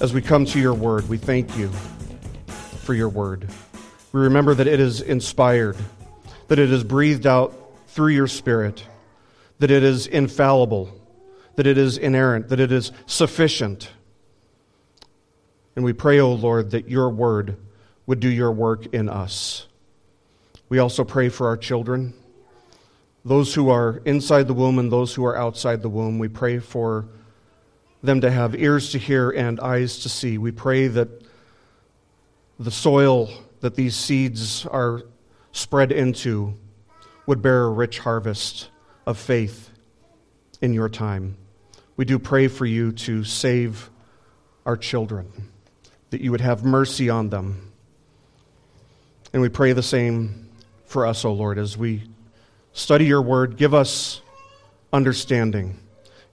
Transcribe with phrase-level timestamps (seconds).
[0.00, 1.68] as we come to your word, we thank you
[2.48, 3.46] for your word.
[4.12, 5.76] We remember that it is inspired,
[6.48, 7.54] that it is breathed out
[7.88, 8.82] through your spirit,
[9.58, 10.90] that it is infallible,
[11.56, 13.90] that it is inerrant, that it is sufficient.
[15.76, 17.58] And we pray, O oh Lord, that your word
[18.06, 19.66] would do your work in us.
[20.70, 22.14] We also pray for our children,
[23.22, 26.18] those who are inside the womb and those who are outside the womb.
[26.18, 27.06] We pray for
[28.02, 30.38] them to have ears to hear and eyes to see.
[30.38, 31.08] We pray that
[32.58, 35.02] the soil that these seeds are
[35.52, 36.54] spread into
[37.26, 38.70] would bear a rich harvest
[39.06, 39.70] of faith
[40.60, 41.36] in your time.
[41.96, 43.90] We do pray for you to save
[44.64, 45.50] our children,
[46.10, 47.72] that you would have mercy on them.
[49.32, 50.48] And we pray the same
[50.86, 52.04] for us, O Lord, as we
[52.72, 53.56] study your word.
[53.56, 54.20] Give us
[54.92, 55.78] understanding,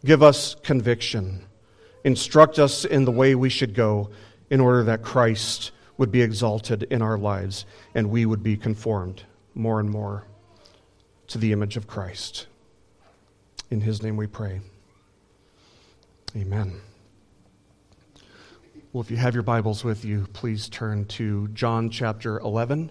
[0.03, 1.46] give us conviction.
[2.07, 4.09] Instruct us in the way we should go
[4.49, 9.23] in order that Christ would be exalted in our lives and we would be conformed
[9.53, 10.23] more and more
[11.27, 12.47] to the image of Christ.
[13.69, 14.61] In his name we pray.
[16.33, 16.79] Amen.
[18.93, 22.89] Well, if you have your Bibles with you, please turn to John chapter 11.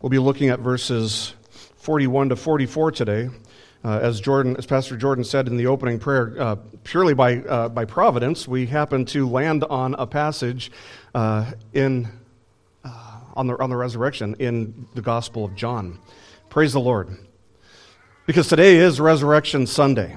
[0.00, 1.34] We'll be looking at verses
[1.76, 3.28] 41 to 44 today.
[3.84, 7.68] Uh, as Jordan, as Pastor Jordan said in the opening prayer, uh, purely by uh,
[7.68, 10.70] by providence, we happen to land on a passage
[11.16, 12.08] uh, in
[12.84, 15.98] uh, on the on the resurrection in the Gospel of John.
[16.48, 17.16] Praise the Lord,
[18.24, 20.16] because today is Resurrection Sunday.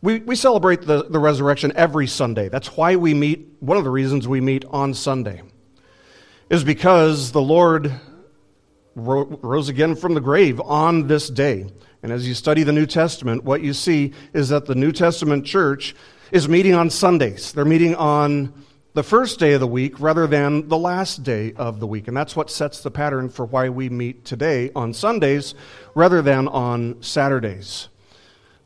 [0.00, 2.48] We, we celebrate the, the resurrection every Sunday.
[2.48, 5.42] That's why we meet, one of the reasons we meet on Sunday,
[6.48, 7.92] is because the Lord
[8.94, 11.66] rose again from the grave on this day.
[12.02, 15.44] And as you study the New Testament, what you see is that the New Testament
[15.44, 15.94] church
[16.30, 17.52] is meeting on Sundays.
[17.52, 18.52] They're meeting on
[18.94, 22.08] the first day of the week rather than the last day of the week.
[22.08, 25.54] And that's what sets the pattern for why we meet today on Sundays
[25.94, 27.88] rather than on Saturdays.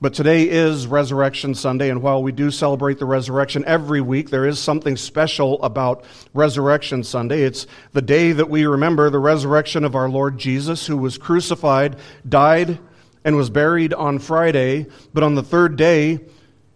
[0.03, 4.47] But today is Resurrection Sunday, and while we do celebrate the resurrection every week, there
[4.47, 6.05] is something special about
[6.35, 7.43] Resurrection Sunday.
[7.43, 11.99] It's the day that we remember the resurrection of our Lord Jesus, who was crucified,
[12.29, 12.81] died,
[13.25, 16.21] and was buried on Friday, but on the third day,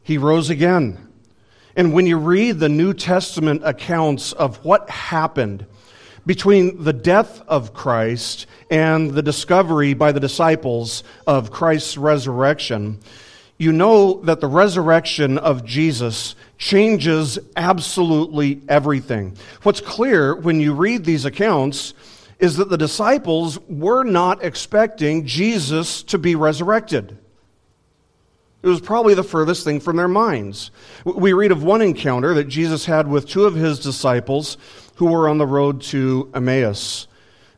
[0.02, 0.98] he rose again.
[1.74, 5.66] And when you read the New Testament accounts of what happened
[6.24, 13.00] between the death of Christ and the discovery by the disciples of Christ's resurrection,
[13.58, 19.36] you know that the resurrection of Jesus changes absolutely everything.
[19.62, 21.94] What's clear when you read these accounts
[22.38, 27.16] is that the disciples were not expecting Jesus to be resurrected.
[28.62, 30.70] It was probably the furthest thing from their minds.
[31.04, 34.56] We read of one encounter that Jesus had with two of his disciples
[34.96, 37.06] who were on the road to Emmaus,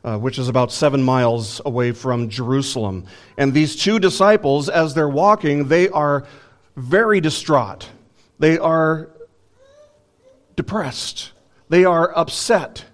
[0.05, 3.07] uh, which is about seven miles away from Jerusalem.
[3.37, 6.27] And these two disciples, as they're walking, they are
[6.77, 7.89] very distraught.
[8.39, 9.09] They are
[10.57, 11.33] depressed.
[11.69, 12.85] They are upset.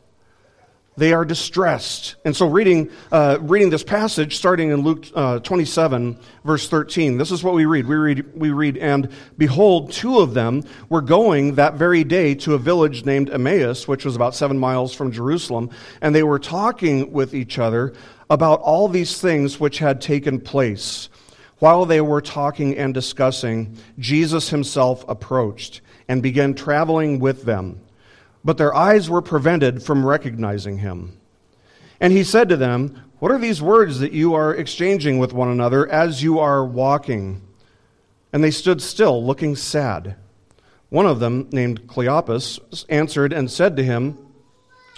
[0.97, 2.15] They are distressed.
[2.25, 7.33] And so, reading, uh, reading this passage, starting in Luke uh, 27, verse 13, this
[7.33, 7.87] is what we read.
[7.87, 8.33] we read.
[8.35, 13.05] We read, And behold, two of them were going that very day to a village
[13.05, 17.59] named Emmaus, which was about seven miles from Jerusalem, and they were talking with each
[17.59, 17.93] other
[18.31, 21.09] about all these things which had taken place.
[21.59, 27.81] While they were talking and discussing, Jesus himself approached and began traveling with them
[28.45, 31.19] but their eyes were prevented from recognizing him.
[32.01, 35.49] And he said to them, What are these words that you are exchanging with one
[35.49, 37.41] another as you are walking?
[38.33, 40.17] And they stood still, looking sad.
[40.91, 44.19] One of them, named Cleopas, answered and said to him,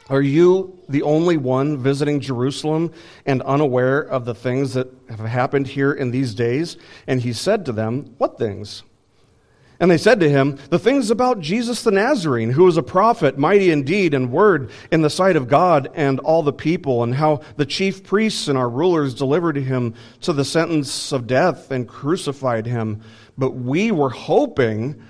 [0.08, 2.92] Are you the only one visiting Jerusalem
[3.24, 6.76] and unaware of the things that have happened here in these days?
[7.06, 8.82] And he said to them, What things?
[9.78, 13.36] And they said to him, The things about Jesus the Nazarene, who was a prophet,
[13.36, 17.14] mighty in deed and word in the sight of God and all the people, and
[17.14, 21.86] how the chief priests and our rulers delivered him to the sentence of death and
[21.86, 23.02] crucified him.
[23.36, 25.02] But we were hoping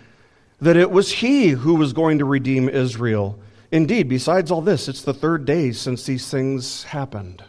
[0.60, 3.38] that it was he who was going to redeem Israel.
[3.70, 7.44] Indeed, besides all this, it's the third day since these things happened.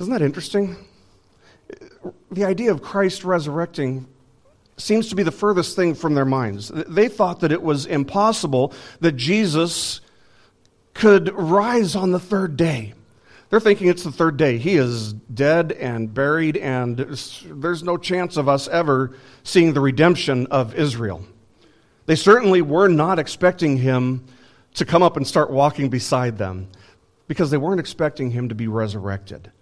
[0.00, 0.76] Isn't that interesting?
[2.32, 4.08] The idea of Christ resurrecting
[4.82, 6.70] seems to be the furthest thing from their minds.
[6.74, 10.00] They thought that it was impossible that Jesus
[10.94, 12.94] could rise on the third day.
[13.48, 14.58] They're thinking it's the third day.
[14.58, 19.14] He is dead and buried, and there's no chance of us ever
[19.44, 21.22] seeing the redemption of Israel.
[22.06, 24.24] They certainly were not expecting him
[24.74, 26.68] to come up and start walking beside them
[27.28, 29.52] because they weren't expecting him to be resurrected.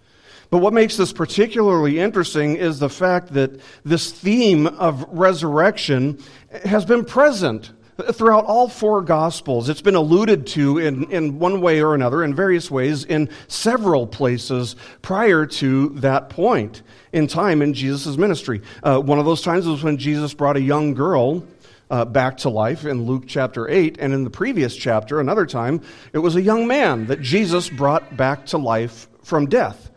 [0.51, 6.19] But what makes this particularly interesting is the fact that this theme of resurrection
[6.65, 7.71] has been present
[8.13, 9.69] throughout all four Gospels.
[9.69, 14.07] It's been alluded to in, in one way or another, in various ways, in several
[14.07, 16.83] places prior to that point
[17.13, 18.63] in time in Jesus' ministry.
[18.83, 21.45] Uh, one of those times was when Jesus brought a young girl.
[21.91, 23.99] Uh, back to life in Luke chapter 8.
[23.99, 25.81] And in the previous chapter, another time,
[26.13, 29.90] it was a young man that Jesus brought back to life from death.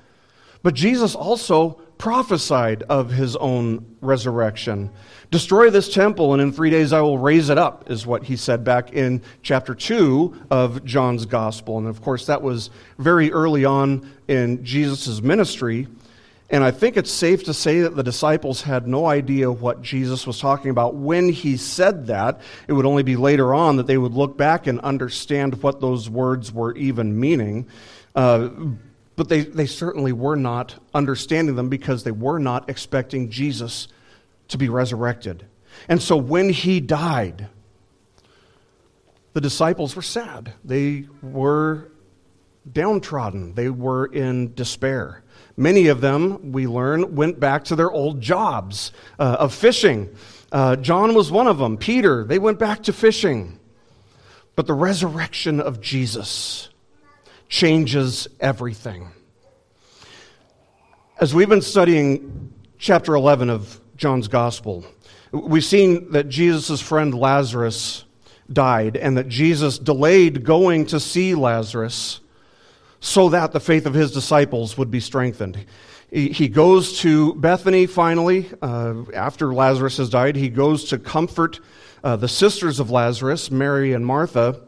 [0.63, 4.89] But Jesus also prophesied of his own resurrection.
[5.29, 8.35] Destroy this temple, and in three days I will raise it up, is what he
[8.35, 11.77] said back in chapter 2 of John's Gospel.
[11.77, 15.87] And of course, that was very early on in Jesus' ministry.
[16.49, 20.27] And I think it's safe to say that the disciples had no idea what Jesus
[20.27, 22.41] was talking about when he said that.
[22.67, 26.09] It would only be later on that they would look back and understand what those
[26.09, 27.67] words were even meaning.
[28.13, 28.49] Uh,
[29.15, 33.87] but they, they certainly were not understanding them because they were not expecting Jesus
[34.47, 35.45] to be resurrected.
[35.87, 37.49] And so when he died,
[39.33, 40.53] the disciples were sad.
[40.63, 41.91] They were
[42.71, 43.53] downtrodden.
[43.55, 45.23] They were in despair.
[45.57, 50.15] Many of them, we learn, went back to their old jobs uh, of fishing.
[50.51, 51.77] Uh, John was one of them.
[51.77, 53.59] Peter, they went back to fishing.
[54.55, 56.69] But the resurrection of Jesus
[57.49, 59.09] changes everything.
[61.19, 64.85] As we've been studying chapter 11 of John's gospel.
[65.31, 68.03] We've seen that Jesus' friend Lazarus
[68.51, 72.19] died and that Jesus delayed going to see Lazarus
[72.99, 75.65] so that the faith of his disciples would be strengthened.
[76.11, 80.35] He goes to Bethany finally, uh, after Lazarus has died.
[80.35, 81.59] He goes to comfort
[82.03, 84.59] uh, the sisters of Lazarus, Mary and Martha,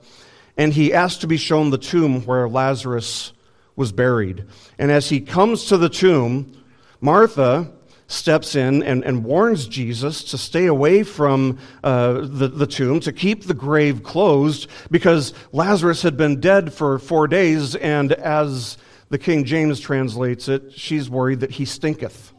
[0.58, 3.34] and he asks to be shown the tomb where Lazarus
[3.76, 4.46] was buried.
[4.78, 6.64] And as he comes to the tomb,
[7.02, 7.72] Martha
[8.08, 13.12] steps in and, and warns Jesus to stay away from uh, the, the tomb, to
[13.12, 18.78] keep the grave closed, because Lazarus had been dead for four days, and as
[19.10, 22.32] the King James translates it, she's worried that he stinketh.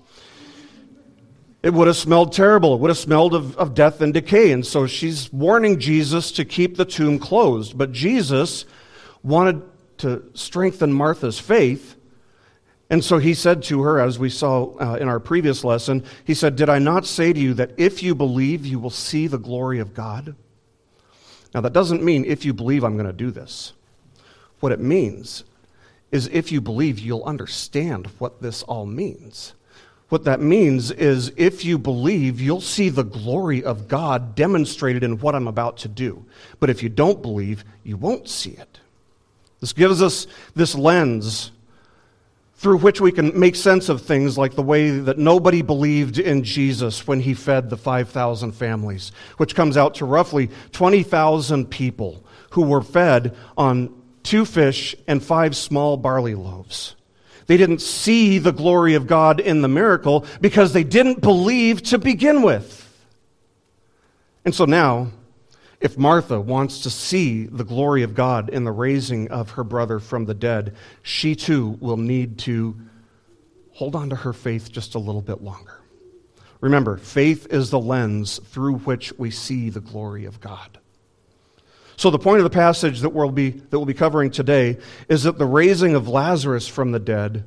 [1.67, 2.75] It would have smelled terrible.
[2.75, 4.53] It would have smelled of, of death and decay.
[4.53, 7.77] And so she's warning Jesus to keep the tomb closed.
[7.77, 8.65] But Jesus
[9.23, 9.63] wanted
[9.99, 11.97] to strengthen Martha's faith
[12.89, 16.35] and so he said to her, as we saw uh, in our previous lesson, he
[16.35, 19.39] said, Did I not say to you that if you believe, you will see the
[19.39, 20.37] glory of God?
[21.53, 23.73] Now, that doesn't mean if you believe, I'm going to do this.
[24.61, 25.45] What it means
[26.13, 29.55] is if you believe, you'll understand what this all means.
[30.09, 35.19] What that means is if you believe, you'll see the glory of God demonstrated in
[35.19, 36.25] what I'm about to do.
[36.61, 38.79] But if you don't believe, you won't see it.
[39.61, 41.51] This gives us this lens
[42.55, 46.43] through which we can make sense of things like the way that nobody believed in
[46.43, 52.63] Jesus when he fed the 5,000 families, which comes out to roughly 20,000 people who
[52.63, 53.93] were fed on
[54.23, 56.97] two fish and five small barley loaves.
[57.47, 61.99] They didn't see the glory of God in the miracle because they didn't believe to
[61.99, 62.83] begin with.
[64.45, 65.09] And so now,
[65.81, 69.99] if Martha wants to see the glory of God in the raising of her brother
[69.99, 72.77] from the dead, she too will need to
[73.73, 75.81] hold on to her faith just a little bit longer.
[76.61, 80.79] Remember, faith is the lens through which we see the glory of God.
[81.97, 85.23] So, the point of the passage that we'll be, that we'll be covering today is
[85.23, 87.45] that the raising of Lazarus from the dead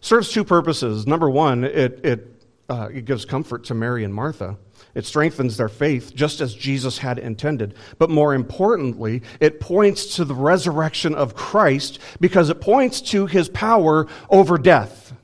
[0.00, 1.06] serves two purposes.
[1.06, 4.58] Number one, it, it, uh, it gives comfort to Mary and Martha.
[4.94, 7.74] It strengthens their faith, just as Jesus had intended.
[7.98, 13.48] But more importantly, it points to the resurrection of Christ because it points to his
[13.48, 15.14] power over death.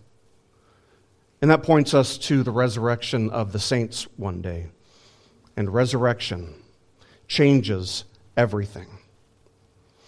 [1.43, 4.69] And that points us to the resurrection of the saints one day.
[5.57, 6.55] And resurrection
[7.29, 8.05] changes
[8.37, 8.87] everything.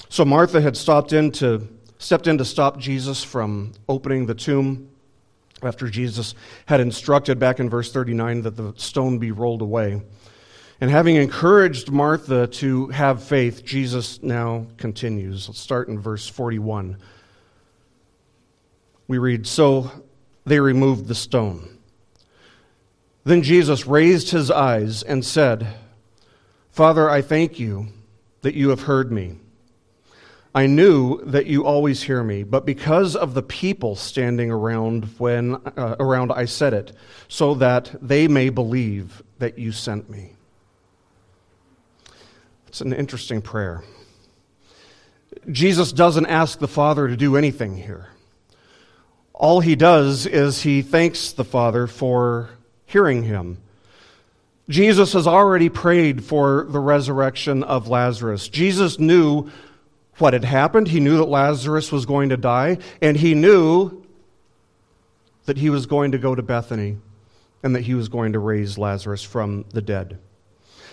[0.09, 1.67] So Martha had stopped in to,
[1.99, 4.91] stepped in to stop Jesus from opening the tomb
[5.63, 6.35] after Jesus
[6.67, 10.03] had instructed back in verse 39 that the stone be rolled away.
[10.83, 15.49] And having encouraged Martha to have faith, Jesus now continues.
[15.49, 16.97] Let's start in verse 41.
[19.07, 19.91] We read So
[20.45, 21.79] they removed the stone.
[23.25, 25.69] Then Jesus raised his eyes and said,
[26.73, 27.89] Father, I thank you
[28.43, 29.37] that you have heard me.
[30.55, 35.55] I knew that you always hear me, but because of the people standing around when
[35.55, 36.93] uh, around I said it,
[37.27, 40.37] so that they may believe that you sent me.
[42.69, 43.83] It's an interesting prayer.
[45.51, 48.09] Jesus doesn't ask the Father to do anything here.
[49.33, 52.51] All he does is he thanks the Father for
[52.85, 53.59] hearing him.
[54.69, 58.49] Jesus has already prayed for the resurrection of Lazarus.
[58.49, 59.51] Jesus knew
[60.19, 60.89] what had happened.
[60.89, 64.05] He knew that Lazarus was going to die, and he knew
[65.47, 66.99] that he was going to go to Bethany
[67.63, 70.19] and that he was going to raise Lazarus from the dead.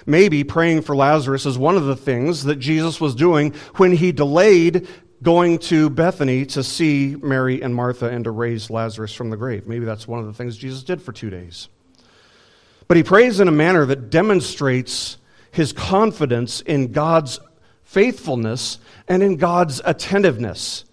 [0.05, 4.11] Maybe praying for Lazarus is one of the things that Jesus was doing when he
[4.11, 4.88] delayed
[5.21, 9.67] going to Bethany to see Mary and Martha and to raise Lazarus from the grave.
[9.67, 11.67] Maybe that's one of the things Jesus did for two days.
[12.89, 15.17] But he prays in a manner that demonstrates
[15.51, 17.39] his confidence in God's
[17.84, 20.86] faithfulness and in God's attentiveness.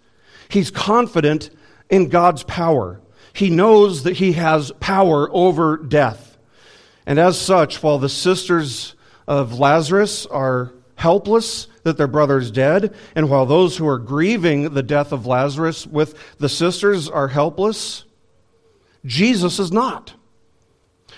[0.50, 1.48] He's confident
[1.88, 3.00] in God's power.
[3.32, 6.36] He knows that he has power over death.
[7.06, 8.94] And as such, while the sisters
[9.26, 14.74] of Lazarus are helpless that their brother is dead, and while those who are grieving
[14.74, 18.04] the death of Lazarus with the sisters are helpless,
[19.06, 20.12] Jesus is not.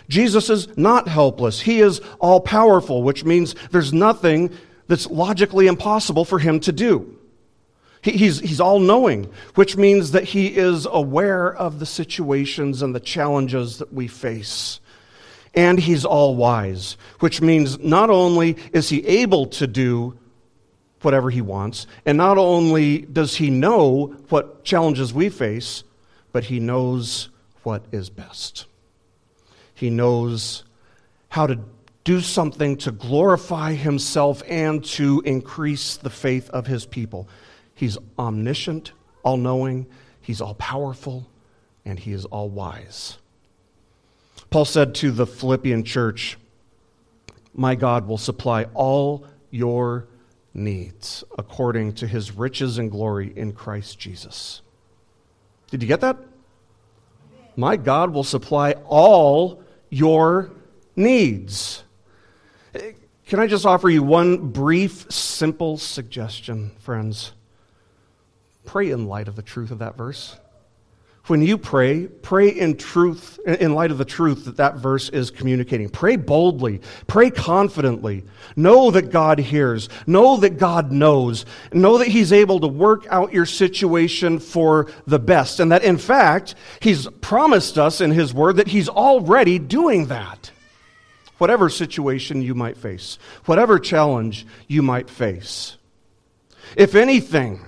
[0.09, 1.61] Jesus is not helpless.
[1.61, 4.51] He is all powerful, which means there's nothing
[4.87, 7.19] that's logically impossible for him to do.
[8.03, 12.95] He, he's, he's all knowing, which means that he is aware of the situations and
[12.95, 14.81] the challenges that we face.
[15.55, 20.17] And he's all wise, which means not only is he able to do
[21.03, 25.85] whatever he wants, and not only does he know what challenges we face,
[26.33, 27.29] but he knows
[27.63, 28.67] what is best.
[29.79, 30.65] He knows
[31.29, 31.61] how to
[32.03, 37.29] do something to glorify himself and to increase the faith of his people.
[37.77, 38.91] He's omniscient,
[39.23, 39.87] all knowing,
[40.21, 41.29] he's all powerful,
[41.85, 43.19] and he is all wise.
[44.51, 46.39] Paul said to the Philippian church,
[47.55, 50.09] My God will supply all your
[50.53, 54.61] needs according to his riches and glory in Christ Jesus.
[55.71, 56.17] Did you get that?
[57.55, 60.51] My God will supply all your
[60.97, 61.85] needs.
[63.27, 67.33] Can I just offer you one brief, simple suggestion, friends?
[68.65, 70.37] Pray in light of the truth of that verse.
[71.29, 75.31] When you pray, pray in truth, in light of the truth that that verse is
[75.31, 75.91] communicating.
[75.91, 76.81] Pray boldly.
[77.07, 78.25] Pray confidently.
[78.57, 79.91] Know that God hears.
[80.07, 81.45] Know that God knows.
[81.71, 85.61] Know that He's able to work out your situation for the best.
[85.61, 90.51] And that, in fact, He's promised us in His Word that He's already doing that.
[91.37, 95.77] Whatever situation you might face, whatever challenge you might face.
[96.75, 97.68] If anything,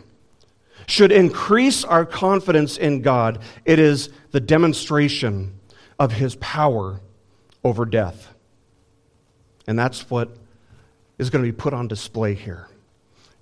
[0.90, 5.54] should increase our confidence in God, it is the demonstration
[5.98, 7.00] of his power
[7.62, 8.34] over death.
[9.66, 10.36] And that's what
[11.18, 12.66] is going to be put on display here.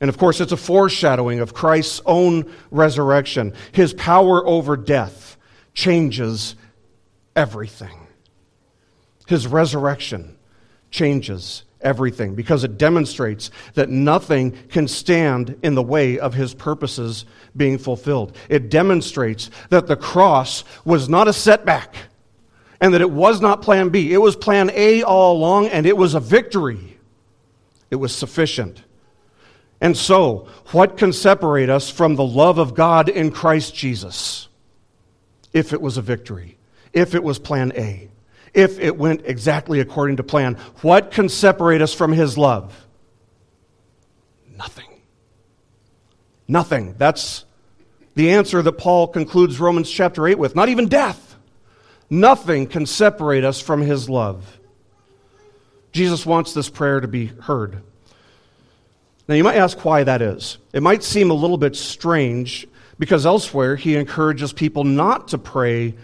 [0.00, 3.54] And of course, it's a foreshadowing of Christ's own resurrection.
[3.72, 5.36] His power over death
[5.72, 6.54] changes
[7.34, 8.06] everything.
[9.26, 10.36] His resurrection
[10.90, 17.24] changes everything because it demonstrates that nothing can stand in the way of his purposes
[17.56, 18.36] being fulfilled.
[18.48, 21.94] It demonstrates that the cross was not a setback
[22.80, 24.12] and that it was not plan B.
[24.12, 26.98] It was plan A all along and it was a victory.
[27.90, 28.82] It was sufficient.
[29.80, 34.48] And so, what can separate us from the love of God in Christ Jesus
[35.52, 36.58] if it was a victory,
[36.92, 38.08] if it was plan A?
[38.54, 40.54] If it went exactly according to plan.
[40.82, 42.86] What can separate us from His love?
[44.56, 44.88] Nothing.
[46.46, 46.94] Nothing.
[46.98, 47.44] That's
[48.14, 50.56] the answer that Paul concludes Romans chapter 8 with.
[50.56, 51.36] Not even death.
[52.10, 54.58] Nothing can separate us from His love.
[55.92, 57.82] Jesus wants this prayer to be heard.
[59.28, 60.58] Now, you might ask why that is.
[60.72, 62.66] It might seem a little bit strange
[62.98, 65.94] because elsewhere he encourages people not to pray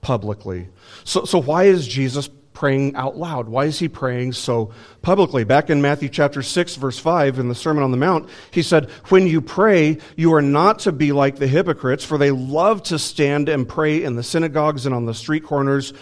[0.00, 0.68] publicly.
[1.04, 3.48] So, so why is Jesus praying out loud?
[3.48, 5.44] Why is he praying so publicly?
[5.44, 8.90] Back in Matthew chapter 6, verse 5, in the Sermon on the Mount, he said,
[9.08, 12.98] When you pray, you are not to be like the hypocrites, for they love to
[12.98, 15.92] stand and pray in the synagogues and on the street corners.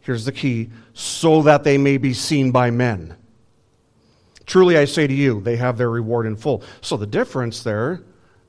[0.00, 3.16] Here's the key so that they may be seen by men.
[4.44, 6.62] Truly, I say to you, they have their reward in full.
[6.80, 8.02] So the difference there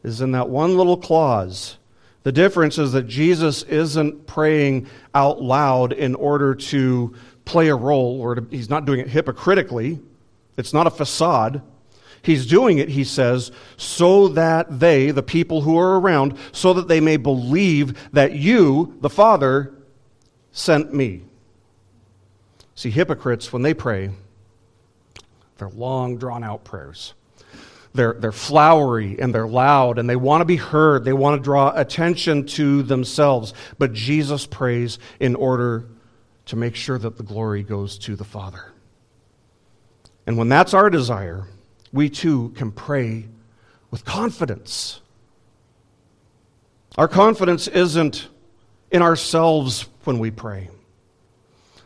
[0.03, 1.77] is in that one little clause
[2.23, 7.13] the difference is that Jesus isn't praying out loud in order to
[7.45, 9.99] play a role, or to, he's not doing it hypocritically.
[10.57, 11.61] It's not a facade.
[12.21, 16.87] He's doing it, he says, so that they, the people who are around, so that
[16.87, 19.73] they may believe that you, the Father,
[20.53, 21.23] sent me.
[22.75, 24.11] See, hypocrites, when they pray,
[25.57, 27.13] they're long, drawn out prayers.
[27.93, 31.05] They're, they're flowery and they're loud and they want to be heard.
[31.05, 33.53] They want to draw attention to themselves.
[33.77, 35.85] But Jesus prays in order
[36.47, 38.71] to make sure that the glory goes to the Father.
[40.25, 41.47] And when that's our desire,
[41.91, 43.25] we too can pray
[43.91, 44.99] with confidence.
[46.97, 48.27] Our confidence isn't
[48.91, 50.69] in ourselves when we pray.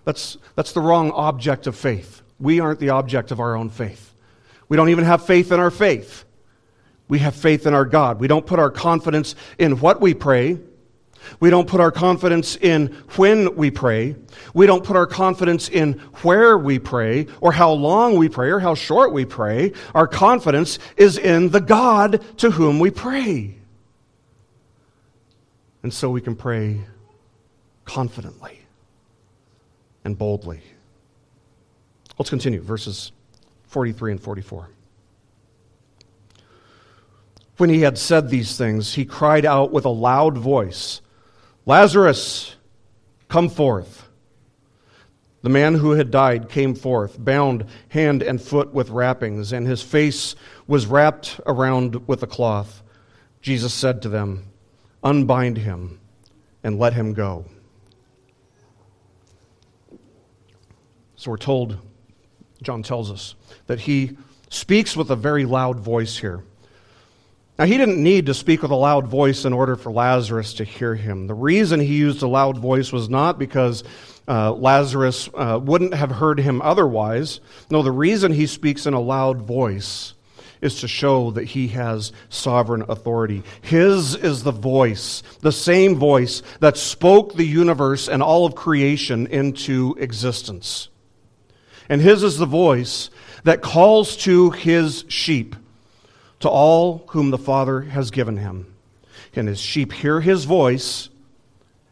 [0.06, 2.22] That's, that's the wrong object of faith.
[2.40, 4.14] We aren't the object of our own faith.
[4.70, 6.26] We don't even have faith in our faith.
[7.08, 8.20] We have faith in our God.
[8.20, 10.60] We don't put our confidence in what we pray.
[11.40, 14.16] We don't put our confidence in when we pray.
[14.54, 18.60] We don't put our confidence in where we pray or how long we pray or
[18.60, 19.74] how short we pray.
[19.94, 23.56] Our confidence is in the God to whom we pray.
[25.84, 26.82] And so we can pray
[27.86, 28.60] confidently
[30.04, 30.62] and boldly.
[32.18, 33.12] Let's continue, verses
[33.78, 34.70] 43 and 44.
[37.58, 41.02] When he had said these things, he cried out with a loud voice,
[41.68, 42.56] Lazarus,
[43.28, 44.10] come forth.
[45.44, 49.84] The man who had died came forth, bound hand and foot with wrappings, and his
[49.84, 50.34] face
[50.66, 52.82] was wrapped around with a cloth.
[53.44, 54.48] Jesus said to them,
[55.04, 56.00] Unbind him
[56.64, 57.46] and let him go.
[61.16, 61.78] So we're told,
[62.62, 63.36] John tells us,
[63.68, 64.18] that he
[64.50, 66.44] speaks with a very loud voice here.
[67.60, 70.64] Now, he didn't need to speak with a loud voice in order for Lazarus to
[70.64, 71.26] hear him.
[71.26, 73.84] The reason he used a loud voice was not because
[74.28, 77.40] uh, Lazarus uh, wouldn't have heard him otherwise.
[77.72, 80.14] No, the reason he speaks in a loud voice
[80.62, 83.44] is to show that he has sovereign authority.
[83.62, 89.28] His is the voice, the same voice that spoke the universe and all of creation
[89.28, 90.90] into existence.
[91.90, 93.10] And his is the voice
[93.44, 95.56] that calls to his sheep,
[96.40, 98.74] to all whom the Father has given him.
[99.36, 101.10] And his sheep hear his voice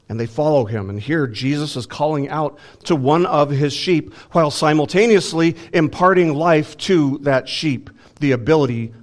[0.08, 0.90] and they follow him.
[0.90, 6.78] And here Jesus is calling out to one of his sheep while simultaneously imparting life
[6.78, 8.94] to that sheep, the ability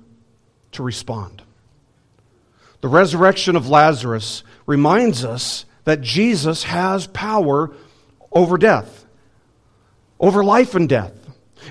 [0.73, 1.43] to respond.
[2.81, 7.73] The resurrection of Lazarus reminds us that Jesus has power
[8.33, 9.02] over death
[10.23, 11.13] over life and death.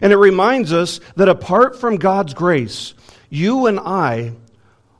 [0.01, 2.93] And it reminds us that apart from God's grace,
[3.29, 4.33] you and I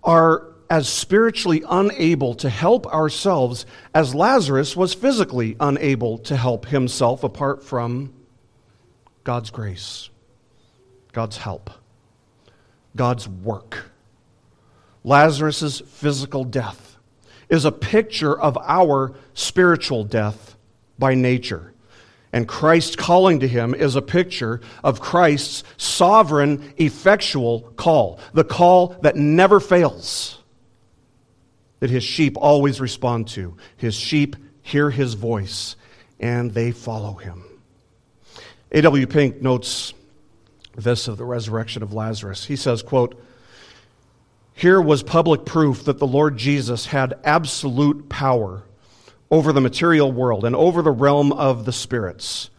[0.04, 7.26] are as spiritually unable to help ourselves as Lazarus was physically unable to help himself
[7.26, 8.14] apart from
[9.26, 10.10] God's grace,
[11.12, 11.70] God's help,
[12.96, 13.86] God's work.
[15.04, 16.98] Lazarus' physical death
[17.50, 20.56] is a picture of our spiritual death
[20.98, 21.71] by nature.
[22.34, 28.96] And Christ calling to him is a picture of Christ's sovereign, effectual call, the call
[29.02, 30.40] that never fails,
[31.80, 33.58] that his sheep always respond to.
[33.76, 35.76] His sheep hear his voice
[36.20, 37.44] and they follow him.
[38.72, 39.08] A.W.
[39.08, 39.94] Pink notes
[40.76, 42.46] this of the resurrection of Lazarus.
[42.46, 43.22] He says, quote,
[44.54, 48.64] Here was public proof that the Lord Jesus had absolute power
[49.32, 52.50] over the material world and over the realm of the spirits.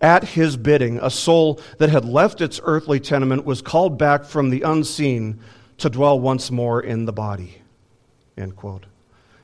[0.00, 4.50] At his bidding, a soul that had left its earthly tenement was called back from
[4.50, 5.40] the unseen
[5.78, 7.60] to dwell once more in the body.
[8.36, 8.86] End quote.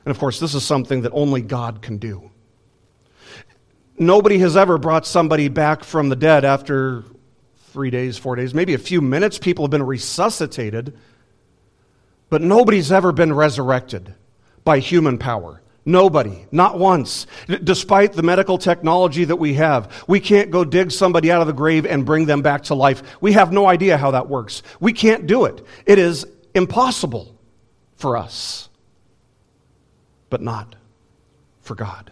[0.05, 2.31] And of course, this is something that only God can do.
[3.97, 7.03] Nobody has ever brought somebody back from the dead after
[7.67, 9.37] three days, four days, maybe a few minutes.
[9.37, 10.97] People have been resuscitated,
[12.29, 14.15] but nobody's ever been resurrected
[14.63, 15.58] by human power.
[15.85, 17.25] Nobody, not once.
[17.63, 21.53] Despite the medical technology that we have, we can't go dig somebody out of the
[21.53, 23.01] grave and bring them back to life.
[23.21, 24.61] We have no idea how that works.
[24.79, 25.65] We can't do it.
[25.85, 27.35] It is impossible
[27.95, 28.69] for us,
[30.29, 30.75] but not
[31.61, 32.11] for God.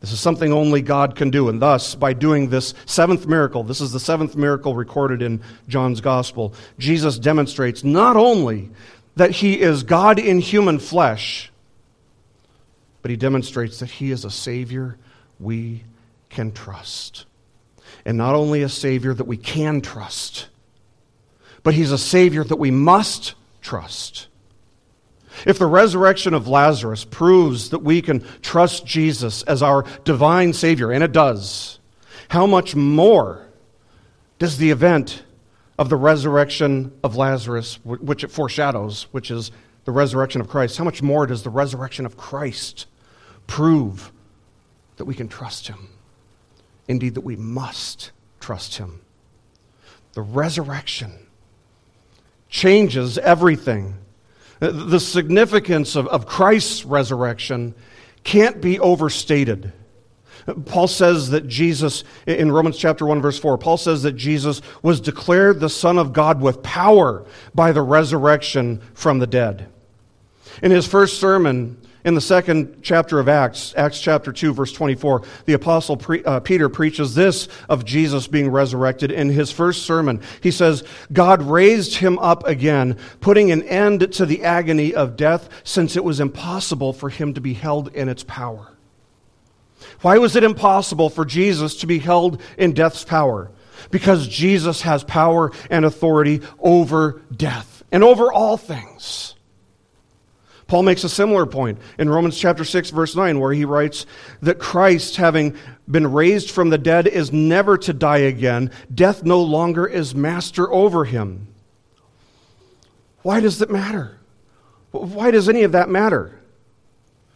[0.00, 1.48] This is something only God can do.
[1.48, 6.00] And thus, by doing this seventh miracle, this is the seventh miracle recorded in John's
[6.00, 8.70] gospel, Jesus demonstrates not only
[9.14, 11.51] that he is God in human flesh,
[13.02, 14.96] but he demonstrates that he is a Savior
[15.38, 15.82] we
[16.30, 17.26] can trust.
[18.04, 20.48] And not only a Savior that we can trust,
[21.62, 24.28] but he's a Savior that we must trust.
[25.46, 30.92] If the resurrection of Lazarus proves that we can trust Jesus as our divine Savior,
[30.92, 31.80] and it does,
[32.28, 33.46] how much more
[34.38, 35.22] does the event
[35.78, 39.50] of the resurrection of Lazarus, which it foreshadows, which is
[39.84, 42.86] the resurrection of Christ, how much more does the resurrection of Christ
[43.52, 44.10] prove
[44.96, 45.90] that we can trust him?
[46.88, 48.10] Indeed, that we must
[48.40, 49.02] trust him.
[50.14, 51.12] The resurrection
[52.48, 53.98] changes everything.
[54.58, 57.74] The significance of, of Christ's resurrection
[58.24, 59.74] can't be overstated.
[60.64, 64.98] Paul says that Jesus, in Romans chapter 1, verse 4, Paul says that Jesus was
[64.98, 69.68] declared the Son of God with power by the resurrection from the dead.
[70.62, 75.22] In his first sermon, in the second chapter of Acts, Acts chapter 2, verse 24,
[75.44, 79.12] the apostle pre, uh, Peter preaches this of Jesus being resurrected.
[79.12, 84.26] In his first sermon, he says, God raised him up again, putting an end to
[84.26, 88.24] the agony of death, since it was impossible for him to be held in its
[88.24, 88.72] power.
[90.00, 93.50] Why was it impossible for Jesus to be held in death's power?
[93.92, 99.31] Because Jesus has power and authority over death and over all things.
[100.72, 104.06] Paul makes a similar point in Romans chapter 6 verse 9 where he writes
[104.40, 105.54] that Christ having
[105.86, 108.70] been raised from the dead is never to die again.
[108.94, 111.48] Death no longer is master over him.
[113.20, 114.18] Why does that matter?
[114.92, 116.40] Why does any of that matter?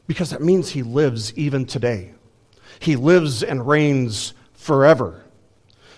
[0.06, 2.14] Because that means he lives even today.
[2.78, 5.22] He lives and reigns forever.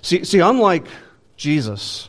[0.02, 0.88] See, see unlike
[1.36, 2.08] Jesus,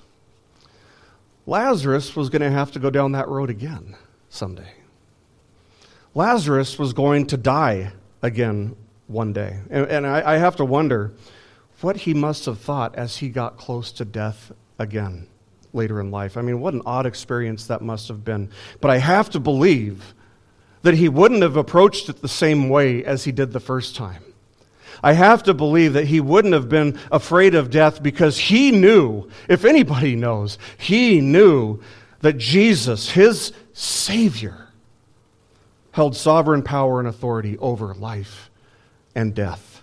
[1.45, 3.95] Lazarus was going to have to go down that road again
[4.29, 4.78] someday.
[6.15, 7.91] Lazarus was going to die
[8.21, 8.75] again
[9.07, 9.59] one day.
[9.69, 11.13] And, and I, I have to wonder
[11.81, 15.27] what he must have thought as he got close to death again
[15.73, 16.35] later in life.
[16.37, 18.49] I mean, what an odd experience that must have been.
[18.81, 20.13] But I have to believe
[20.81, 24.23] that he wouldn't have approached it the same way as he did the first time.
[25.03, 29.29] I have to believe that he wouldn't have been afraid of death because he knew,
[29.47, 31.79] if anybody knows, he knew
[32.19, 34.68] that Jesus, his Savior,
[35.91, 38.49] held sovereign power and authority over life
[39.15, 39.81] and death.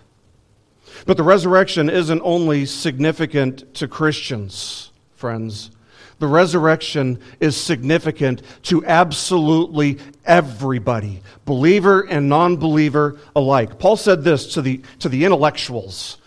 [1.05, 5.71] But the resurrection isn't only significant to Christians, friends.
[6.19, 13.77] The resurrection is significant to absolutely everybody, believer and non believer alike.
[13.77, 16.17] Paul said this to the, to the intellectuals,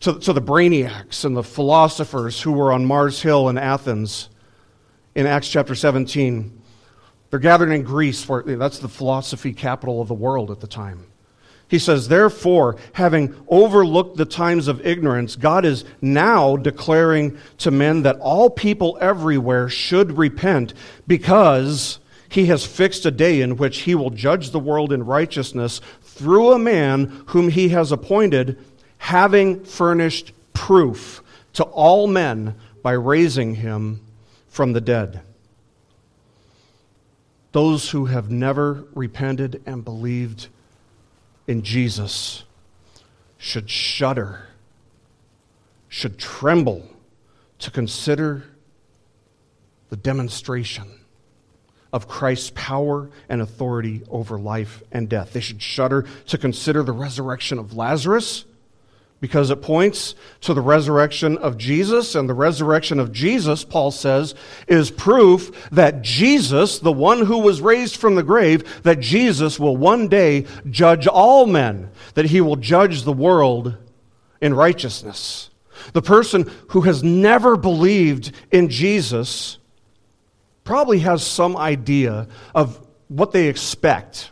[0.00, 4.30] to, to the brainiacs and the philosophers who were on Mars Hill in Athens
[5.14, 6.62] in Acts chapter 17.
[7.34, 11.04] They're gathered in Greece, for, that's the philosophy capital of the world at the time.
[11.66, 18.02] He says, Therefore, having overlooked the times of ignorance, God is now declaring to men
[18.02, 20.74] that all people everywhere should repent
[21.08, 25.80] because he has fixed a day in which he will judge the world in righteousness
[26.02, 28.64] through a man whom he has appointed,
[28.98, 31.20] having furnished proof
[31.54, 34.00] to all men by raising him
[34.46, 35.20] from the dead.
[37.54, 40.48] Those who have never repented and believed
[41.46, 42.42] in Jesus
[43.38, 44.48] should shudder,
[45.88, 46.84] should tremble
[47.60, 48.42] to consider
[49.88, 50.98] the demonstration
[51.92, 55.32] of Christ's power and authority over life and death.
[55.32, 58.46] They should shudder to consider the resurrection of Lazarus
[59.20, 64.34] because it points to the resurrection of Jesus, and the resurrection of Jesus, Paul says,
[64.68, 69.78] is proof that Jesus, the one who was raised from the grave, that Jesus will
[69.78, 73.76] one day judge all men, that he will judge the world
[74.42, 75.48] in righteousness.
[75.94, 79.56] The person who has never believed in Jesus
[80.64, 84.30] probably has some idea of what they expect,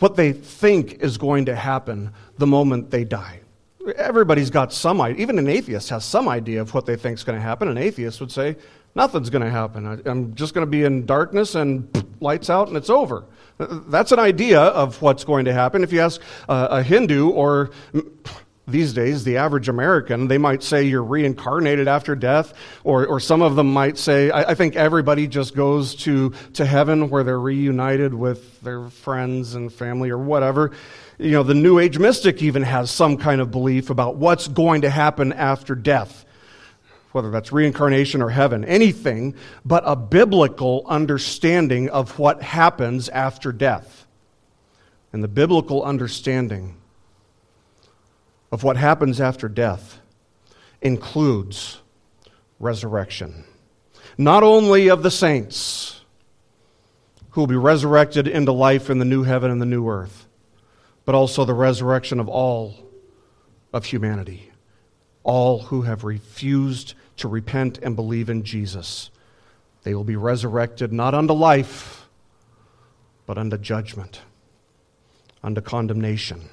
[0.00, 3.40] what they think is going to happen the moment they die
[3.96, 5.22] everybody's got some idea.
[5.22, 7.68] Even an atheist has some idea of what they think is going to happen.
[7.68, 8.56] An atheist would say,
[8.94, 9.86] nothing's going to happen.
[9.86, 11.88] I, am just going to be in darkness and
[12.20, 13.24] lights out and it's over.
[13.58, 15.84] That's an idea of what's going to happen.
[15.84, 17.70] If you ask uh, a Hindu or
[18.66, 23.42] these days, the average American, they might say you're reincarnated after death, or, or some
[23.42, 27.38] of them might say, I, I, think everybody just goes to, to heaven where they're
[27.38, 30.72] reunited with their friends and family or whatever.
[31.18, 34.82] You know, the New Age mystic even has some kind of belief about what's going
[34.82, 36.24] to happen after death,
[37.12, 44.06] whether that's reincarnation or heaven, anything but a biblical understanding of what happens after death.
[45.12, 46.76] And the biblical understanding
[48.50, 50.00] of what happens after death
[50.82, 51.80] includes
[52.58, 53.44] resurrection.
[54.18, 56.00] Not only of the saints
[57.30, 60.26] who will be resurrected into life in the new heaven and the new earth,
[61.04, 62.74] but also the resurrection of all
[63.72, 64.50] of humanity,
[65.22, 69.10] all who have refused to repent and believe in Jesus.
[69.82, 72.06] They will be resurrected not unto life,
[73.26, 74.22] but unto judgment,
[75.42, 76.48] unto condemnation.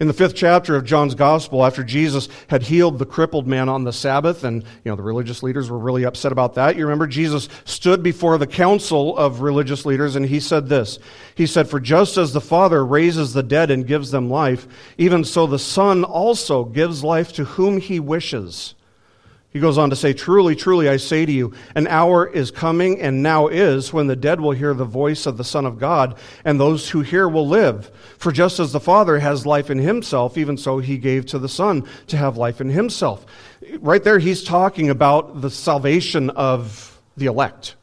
[0.00, 3.84] In the fifth chapter of John's Gospel, after Jesus had healed the crippled man on
[3.84, 6.74] the Sabbath, and you know the religious leaders were really upset about that.
[6.74, 10.98] You remember Jesus stood before the council of religious leaders and he said this.
[11.34, 15.22] He said, For just as the Father raises the dead and gives them life, even
[15.22, 18.74] so the Son also gives life to whom he wishes.
[19.52, 23.00] He goes on to say, Truly, truly, I say to you, an hour is coming,
[23.00, 26.16] and now is, when the dead will hear the voice of the Son of God,
[26.44, 27.90] and those who hear will live.
[28.16, 31.48] For just as the Father has life in himself, even so he gave to the
[31.48, 33.26] Son to have life in himself.
[33.80, 37.74] Right there, he's talking about the salvation of the elect.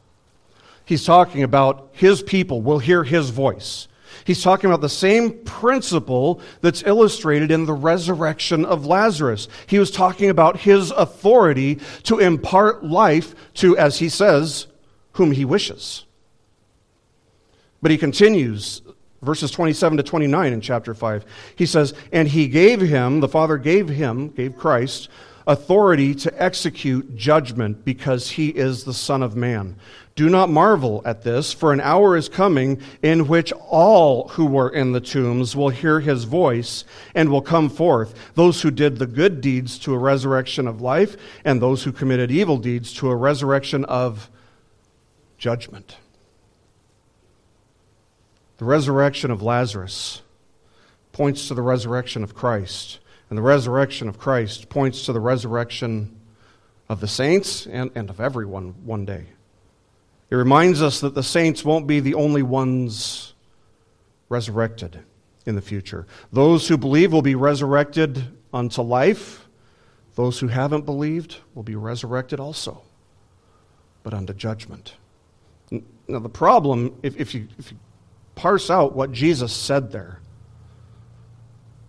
[0.86, 3.87] He's talking about his people will hear his voice.
[4.28, 9.48] He's talking about the same principle that's illustrated in the resurrection of Lazarus.
[9.68, 14.68] He was talking about his authority to impart life to, as he says,
[15.14, 16.04] whom he wishes.
[17.82, 18.82] But he continues,
[19.22, 21.24] verses 27 to 29 in chapter 5.
[21.56, 25.08] He says, And he gave him, the Father gave him, gave Christ,
[25.48, 29.78] authority to execute judgment because he is the Son of Man.
[30.18, 34.68] Do not marvel at this, for an hour is coming in which all who were
[34.68, 39.06] in the tombs will hear his voice and will come forth, those who did the
[39.06, 43.16] good deeds to a resurrection of life, and those who committed evil deeds to a
[43.16, 44.32] resurrection of
[45.38, 45.98] judgment.
[48.58, 50.24] The resurrection of Lazarus
[51.12, 52.98] points to the resurrection of Christ,
[53.30, 56.20] and the resurrection of Christ points to the resurrection
[56.90, 59.28] of the saints and, and of everyone one day.
[60.30, 63.34] It reminds us that the saints won't be the only ones
[64.30, 65.00] resurrected
[65.46, 66.06] in the future.
[66.34, 69.48] Those who believe will be resurrected unto life.
[70.16, 72.82] Those who haven't believed will be resurrected also,
[74.04, 74.96] but unto judgment.
[75.72, 77.78] Now, the problem, if, if, you, if you
[78.36, 80.20] parse out what Jesus said there,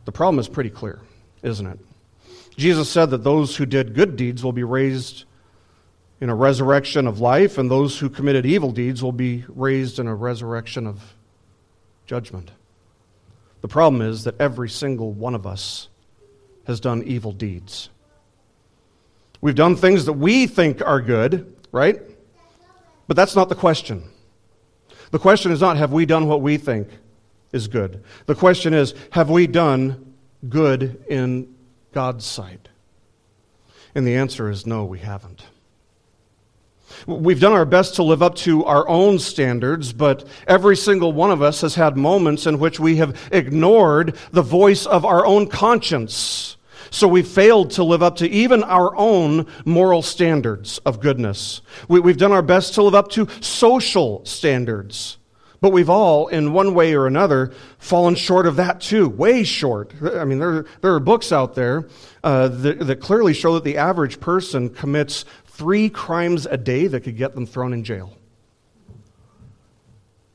[0.05, 1.01] the problem is pretty clear,
[1.43, 1.79] isn't it?
[2.57, 5.25] Jesus said that those who did good deeds will be raised
[6.21, 10.07] in a resurrection of life, and those who committed evil deeds will be raised in
[10.07, 11.15] a resurrection of
[12.07, 12.51] judgment.
[13.61, 15.89] The problem is that every single one of us
[16.67, 17.89] has done evil deeds.
[19.41, 22.01] We've done things that we think are good, right?
[23.07, 24.03] But that's not the question.
[25.11, 26.89] The question is not have we done what we think
[27.53, 28.03] is good.
[28.27, 30.15] The question is have we done
[30.49, 31.55] good in
[31.93, 32.69] God's sight?
[33.95, 35.45] And the answer is no, we haven't.
[37.07, 41.31] We've done our best to live up to our own standards, but every single one
[41.31, 45.47] of us has had moments in which we have ignored the voice of our own
[45.49, 46.57] conscience.
[46.91, 51.61] So we failed to live up to even our own moral standards of goodness.
[51.89, 55.19] We, have done our best to live up to social standards.
[55.61, 59.93] But we've all, in one way or another, fallen short of that too, way short.
[60.03, 61.89] I mean, there, there are books out there
[62.23, 65.25] uh, that, that clearly show that the average person commits
[65.59, 68.17] three crimes a day that could get them thrown in jail.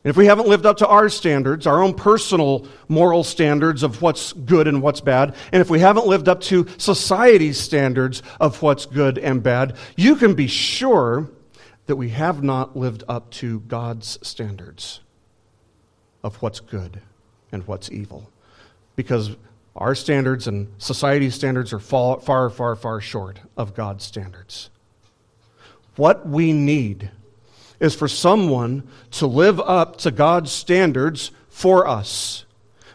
[0.04, 4.02] And if we haven't lived up to our standards, our own personal moral standards of
[4.02, 8.62] what's good and what's bad, and if we haven't lived up to society's standards of
[8.62, 11.30] what's good and bad, you can be sure
[11.86, 15.00] that we have not lived up to God's standards
[16.22, 17.00] of what's good
[17.54, 18.30] and what's evil.
[18.98, 19.38] Because
[19.74, 24.70] our standards and society's standards are far, far, far, far short of God's standards.
[25.96, 27.12] What we need
[27.80, 32.46] is for someone to live up to God's standards for us.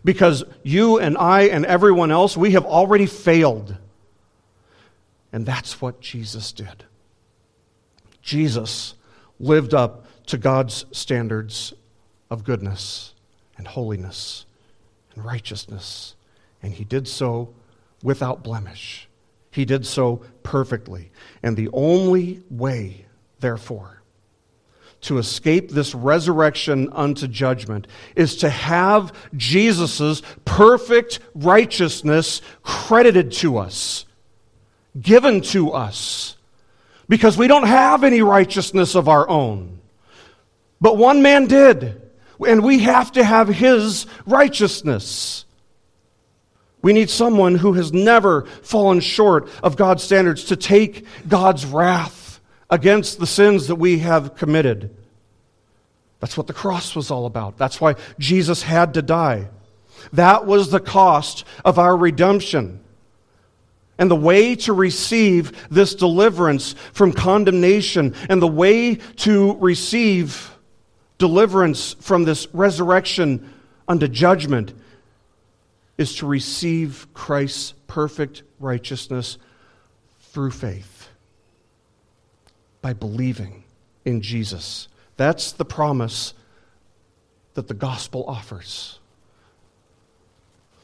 [0.04, 3.76] Because you and I and everyone else, we have already failed.
[5.32, 6.84] And that's what Jesus did.
[8.22, 8.94] Jesus
[9.38, 11.74] lived up to God's standards
[12.30, 13.14] of goodness
[13.56, 14.46] and holiness
[15.14, 16.14] and righteousness.
[16.62, 17.54] And he did so
[18.02, 19.07] without blemish.
[19.58, 21.10] He did so perfectly.
[21.42, 23.06] And the only way,
[23.40, 24.04] therefore,
[25.00, 34.06] to escape this resurrection unto judgment is to have Jesus' perfect righteousness credited to us,
[35.00, 36.36] given to us,
[37.08, 39.80] because we don't have any righteousness of our own.
[40.80, 42.00] But one man did,
[42.46, 45.46] and we have to have his righteousness.
[46.88, 52.40] We need someone who has never fallen short of God's standards to take God's wrath
[52.70, 54.96] against the sins that we have committed.
[56.20, 57.58] That's what the cross was all about.
[57.58, 59.50] That's why Jesus had to die.
[60.14, 62.80] That was the cost of our redemption.
[63.98, 70.56] And the way to receive this deliverance from condemnation and the way to receive
[71.18, 73.52] deliverance from this resurrection
[73.86, 74.72] unto judgment
[75.98, 79.36] is to receive Christ's perfect righteousness
[80.20, 81.08] through faith
[82.80, 83.64] by believing
[84.04, 84.88] in Jesus.
[85.16, 86.32] That's the promise
[87.54, 89.00] that the gospel offers.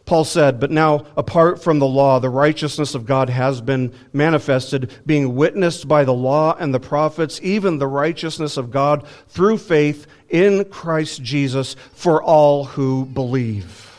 [0.07, 4.92] Paul said, But now, apart from the law, the righteousness of God has been manifested,
[5.07, 10.07] being witnessed by the law and the prophets, even the righteousness of God through faith
[10.29, 13.93] in Christ Jesus for all who believe.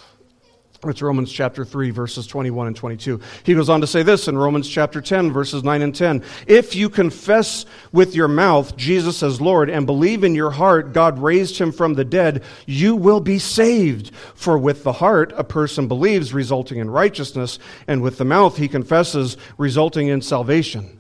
[0.90, 3.20] It's Romans chapter 3, verses 21 and 22.
[3.44, 6.24] He goes on to say this in Romans chapter 10, verses 9 and 10.
[6.48, 11.20] If you confess with your mouth Jesus as Lord and believe in your heart God
[11.20, 14.14] raised him from the dead, you will be saved.
[14.36, 18.68] For with the heart a person believes, resulting in righteousness, and with the mouth he
[18.68, 21.00] confesses, resulting in salvation.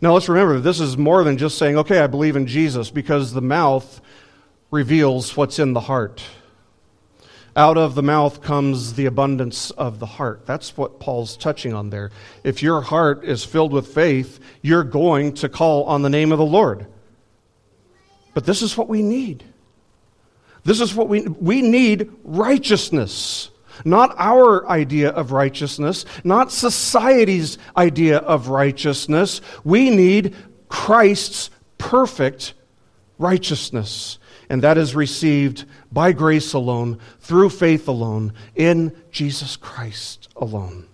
[0.00, 3.32] Now let's remember, this is more than just saying, okay, I believe in Jesus, because
[3.32, 4.00] the mouth
[4.70, 6.22] reveals what's in the heart.
[7.54, 10.46] Out of the mouth comes the abundance of the heart.
[10.46, 12.10] That's what Paul's touching on there.
[12.44, 16.38] If your heart is filled with faith, you're going to call on the name of
[16.38, 16.86] the Lord.
[18.32, 19.44] But this is what we need.
[20.64, 23.50] This is what we we need righteousness.
[23.84, 29.40] Not our idea of righteousness, not society's idea of righteousness.
[29.64, 30.36] We need
[30.68, 32.54] Christ's perfect
[33.22, 34.18] righteousness
[34.52, 40.86] and that is received by grace alone, through faith alone, in Jesus Christ alone.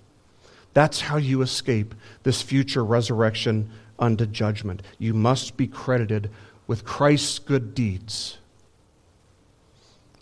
[0.75, 4.83] That's how you escape this future resurrection unto judgment.
[4.99, 6.31] You must be credited
[6.69, 8.39] with Christ's good deeds.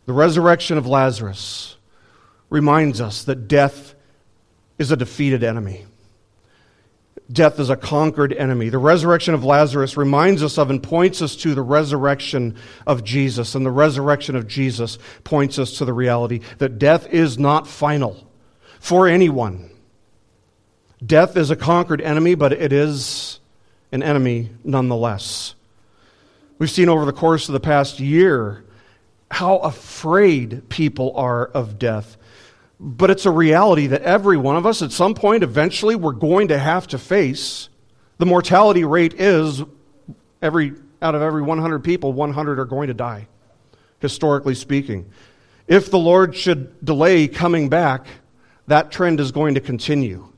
[0.07, 1.77] The resurrection of Lazarus
[2.49, 3.95] reminds us that death
[4.79, 5.85] is a defeated enemy
[7.31, 8.68] death is a conquered enemy.
[8.68, 13.55] The resurrection of Lazarus reminds us of and points us to the resurrection of Jesus.
[13.55, 18.26] And the resurrection of Jesus points us to the reality that death is not final
[18.79, 19.70] for anyone.
[21.05, 23.40] Death is a conquered enemy, but it is
[23.92, 25.55] an enemy nonetheless.
[26.59, 28.64] We've seen over the course of the past year
[29.31, 32.16] how afraid people are of death.
[32.79, 36.49] But it's a reality that every one of us, at some point, eventually, we're going
[36.49, 37.69] to have to face.
[38.19, 39.62] The mortality rate is
[40.43, 43.29] every, out of every 100 people, 100 are going to die,
[44.01, 45.11] historically speaking.
[45.67, 48.07] If the Lord should delay coming back,
[48.67, 50.29] that trend is going to continue.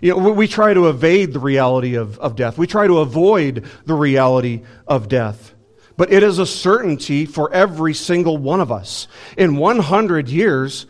[0.00, 2.58] You know, we try to evade the reality of, of death.
[2.58, 5.54] We try to avoid the reality of death.
[5.96, 9.08] But it is a certainty for every single one of us.
[9.36, 10.86] In 100 years,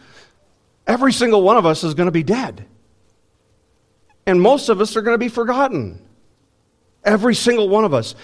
[0.87, 2.67] every single one of us is going to be dead.
[4.27, 6.03] And most of us are going to be forgotten.
[7.05, 8.15] Every single one of us.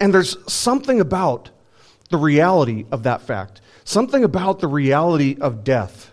[0.00, 1.50] And there's something about
[2.10, 6.12] the reality of that fact, something about the reality of death,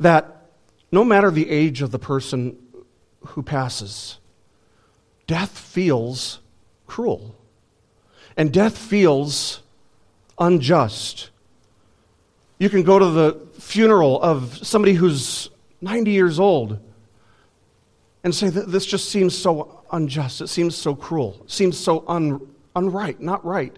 [0.00, 0.46] that
[0.90, 2.56] no matter the age of the person
[3.28, 4.18] who passes,
[5.26, 6.40] death feels
[6.86, 7.34] cruel.
[8.36, 9.62] And death feels
[10.38, 11.30] unjust.
[12.58, 16.78] You can go to the funeral of somebody who's 90 years old
[18.22, 20.40] and say, that This just seems so unjust.
[20.40, 21.40] It seems so cruel.
[21.44, 22.40] It seems so un,
[22.74, 23.76] unright, not right.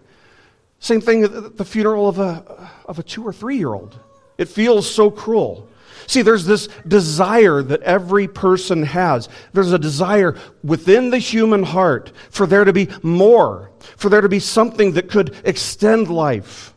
[0.78, 3.98] Same thing at the funeral of a, of a two or three year old.
[4.38, 5.68] It feels so cruel.
[6.06, 9.28] See, there's this desire that every person has.
[9.52, 14.28] There's a desire within the human heart for there to be more, for there to
[14.28, 16.74] be something that could extend life.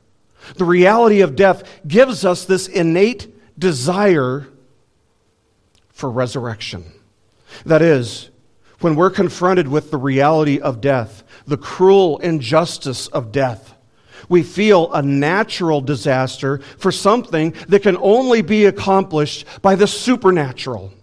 [0.55, 4.47] The reality of death gives us this innate desire
[5.89, 6.85] for resurrection.
[7.65, 8.29] That is,
[8.79, 13.75] when we're confronted with the reality of death, the cruel injustice of death,
[14.29, 20.93] we feel a natural disaster for something that can only be accomplished by the supernatural.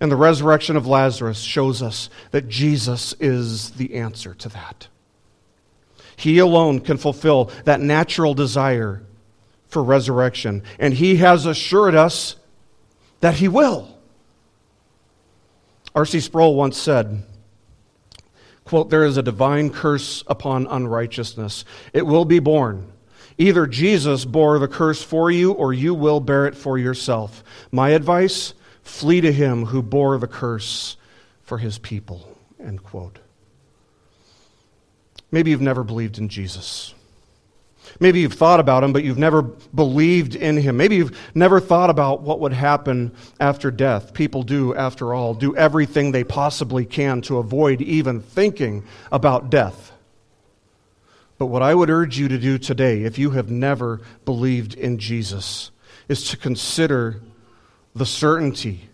[0.00, 4.88] And the resurrection of Lazarus shows us that Jesus is the answer to that.
[6.22, 9.02] He alone can fulfill that natural desire
[9.66, 10.62] for resurrection.
[10.78, 12.36] And He has assured us
[13.18, 13.98] that He will.
[15.96, 16.20] R.C.
[16.20, 17.24] Sproul once said,
[18.64, 21.64] quote, There is a divine curse upon unrighteousness.
[21.92, 22.92] It will be borne.
[23.36, 27.42] Either Jesus bore the curse for you or you will bear it for yourself.
[27.72, 28.54] My advice
[28.84, 30.96] flee to him who bore the curse
[31.42, 32.38] for his people.
[32.60, 33.18] End quote.
[35.32, 36.94] Maybe you've never believed in Jesus.
[37.98, 40.76] Maybe you've thought about him, but you've never believed in him.
[40.76, 44.14] Maybe you've never thought about what would happen after death.
[44.14, 49.92] People do, after all, do everything they possibly can to avoid even thinking about death.
[51.38, 54.98] But what I would urge you to do today, if you have never believed in
[54.98, 55.70] Jesus,
[56.08, 57.20] is to consider
[57.94, 58.88] the certainty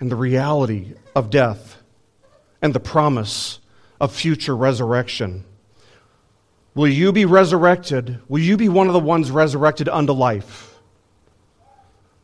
[0.00, 1.80] and the reality of death
[2.60, 3.58] and the promise
[4.00, 5.44] of future resurrection.
[6.74, 8.20] Will you be resurrected?
[8.28, 10.78] Will you be one of the ones resurrected unto life?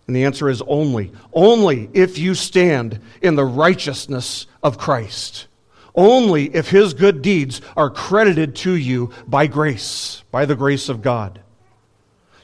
[0.07, 1.13] And the answer is only.
[1.33, 5.47] Only if you stand in the righteousness of Christ.
[5.95, 11.03] Only if his good deeds are credited to you by grace, by the grace of
[11.03, 11.41] God.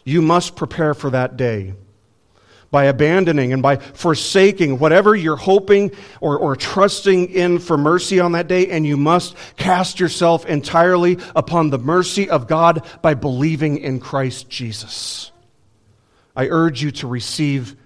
[0.04, 1.74] You must prepare for that day
[2.70, 5.90] by abandoning and by forsaking whatever you're hoping
[6.20, 11.18] or, or trusting in for mercy on that day, and you must cast yourself entirely
[11.34, 15.32] upon the mercy of God by believing in Christ Jesus.
[16.36, 17.76] I urge you to receive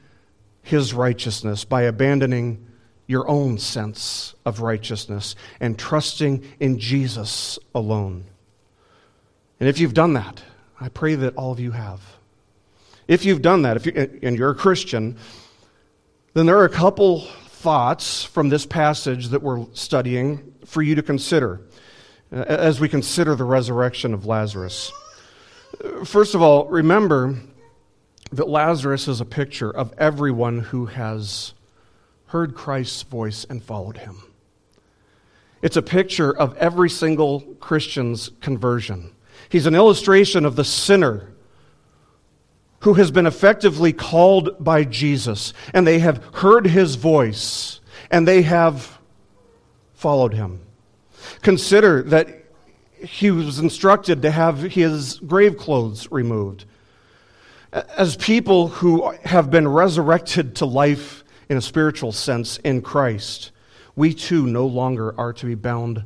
[0.63, 2.67] his righteousness by abandoning
[3.07, 8.25] your own sense of righteousness and trusting in Jesus alone.
[9.61, 10.43] And if you've done that,
[10.81, 12.01] I pray that all of you have.
[13.07, 15.17] If you've done that, if you, and you're a Christian,
[16.33, 21.03] then there are a couple thoughts from this passage that we're studying for you to
[21.03, 21.61] consider
[22.33, 24.91] uh, as we consider the resurrection of Lazarus.
[26.05, 27.37] First of all, remember
[28.33, 31.53] that Lazarus is a picture of everyone who has
[32.27, 34.23] heard Christ's voice and followed him.
[35.63, 39.15] It's a picture of every single Christian's conversion.
[39.49, 41.34] He's an illustration of the sinner
[42.85, 47.81] who has been effectively called by Jesus, and they have heard his voice,
[48.11, 48.99] and they have
[49.95, 50.61] followed him.
[51.41, 52.45] Consider that
[52.99, 56.67] he was instructed to have his grave clothes removed.
[57.73, 63.51] As people who have been resurrected to life in a spiritual sense in Christ,
[63.97, 66.05] we too no longer are to be bound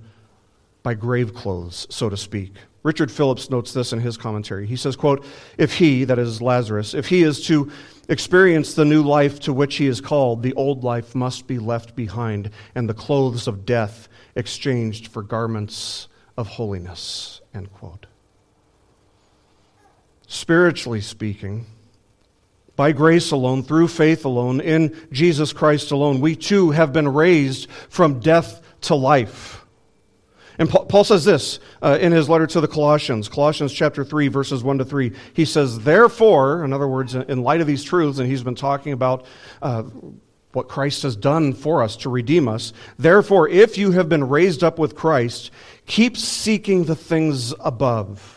[0.84, 2.54] by grave clothes, so to speak.
[2.82, 4.66] Richard Phillips notes this in his commentary.
[4.66, 5.24] He says, quote,
[5.56, 7.70] If he, that is Lazarus, if he is to
[8.08, 11.96] experience the new life to which he is called, the old life must be left
[11.96, 17.40] behind, and the clothes of death exchanged for garments of holiness.
[17.52, 18.06] End quote.
[20.28, 21.66] Spiritually speaking,
[22.76, 27.68] by grace alone, through faith alone, in Jesus Christ alone, we too have been raised
[27.88, 29.57] from death to life.
[30.58, 34.64] And Paul says this uh, in his letter to the Colossians, Colossians chapter 3, verses
[34.64, 35.12] 1 to 3.
[35.32, 38.92] He says, Therefore, in other words, in light of these truths, and he's been talking
[38.92, 39.24] about
[39.62, 39.84] uh,
[40.52, 44.64] what Christ has done for us to redeem us, therefore, if you have been raised
[44.64, 45.52] up with Christ,
[45.86, 48.34] keep seeking the things above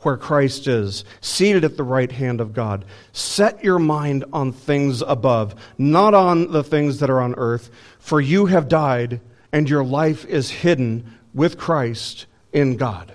[0.00, 2.84] where Christ is, seated at the right hand of God.
[3.12, 8.20] Set your mind on things above, not on the things that are on earth, for
[8.20, 13.12] you have died, and your life is hidden with Christ in God.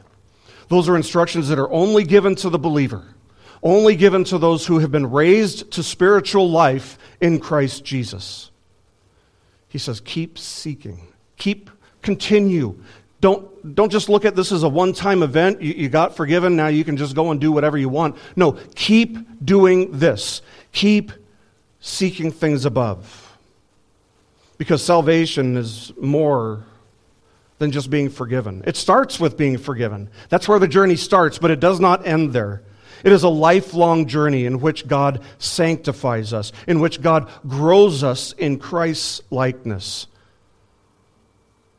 [0.67, 3.03] Those are instructions that are only given to the believer,
[3.63, 8.51] only given to those who have been raised to spiritual life in Christ Jesus.
[9.67, 11.07] He says, keep seeking,
[11.37, 11.69] keep,
[12.01, 12.79] continue.
[13.21, 15.61] Don't, don't just look at this as a one time event.
[15.61, 18.17] You, you got forgiven, now you can just go and do whatever you want.
[18.35, 20.41] No, keep doing this.
[20.71, 21.11] Keep
[21.79, 23.37] seeking things above.
[24.57, 26.65] Because salvation is more
[27.59, 28.63] than just being forgiven.
[28.65, 30.09] It starts with being forgiven.
[30.29, 32.63] That's where the journey starts, but it does not end there.
[33.03, 38.33] It is a lifelong journey in which God sanctifies us, in which God grows us
[38.33, 40.07] in Christ's likeness.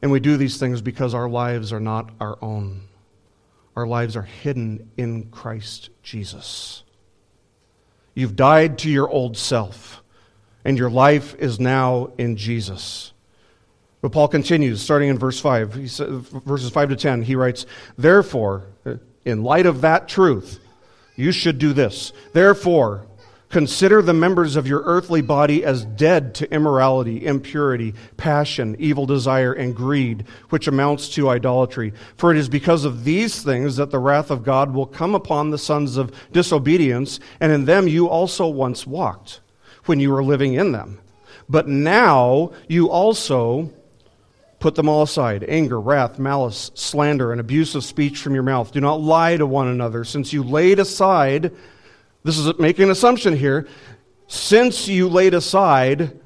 [0.02, 2.82] And we do these things because our lives are not our own.
[3.76, 6.82] Our lives are hidden in Christ Jesus.
[8.14, 10.02] You've died to your old self,
[10.64, 13.12] and your life is now in Jesus.
[14.01, 17.66] But Paul continues, starting in verse 5, he says, verses 5 to 10, he writes,
[17.98, 18.66] Therefore,
[19.24, 20.59] in light of that truth,
[21.16, 22.14] you should do this.
[22.32, 23.07] Therefore,
[23.51, 29.53] consider the members of your earthly body as dead to immorality, impurity, passion, evil desire,
[29.53, 31.92] and greed, which amounts to idolatry.
[32.16, 35.51] For it is because of these things that the wrath of God will come upon
[35.51, 39.40] the sons of disobedience, and in them you also once walked
[39.84, 41.01] when you were living in them.
[41.51, 43.72] But now you also
[44.61, 48.70] Put them all aside anger, wrath, malice, slander, and abusive speech from your mouth.
[48.72, 51.52] Do not lie to one another, since you laid aside,
[52.24, 53.66] this is making an assumption here,
[54.28, 56.20] since you laid aside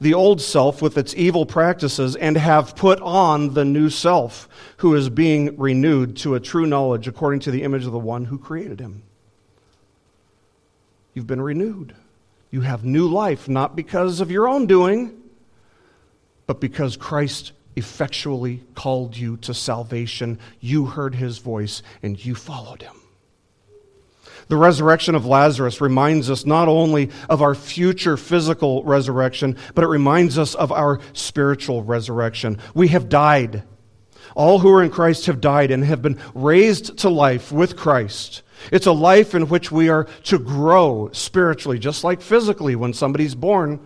[0.00, 4.94] the old self with its evil practices and have put on the new self, who
[4.94, 8.38] is being renewed to a true knowledge according to the image of the one who
[8.38, 9.02] created him.
[11.12, 11.94] You've been renewed.
[12.52, 15.20] You have new life, not because of your own doing,
[16.46, 20.38] but because Christ effectually called you to salvation.
[20.60, 22.94] You heard his voice and you followed him.
[24.48, 29.88] The resurrection of Lazarus reminds us not only of our future physical resurrection, but it
[29.88, 32.58] reminds us of our spiritual resurrection.
[32.74, 33.62] We have died.
[34.34, 38.42] All who are in Christ have died and have been raised to life with Christ.
[38.72, 43.36] It's a life in which we are to grow spiritually, just like physically when somebody's
[43.36, 43.80] born.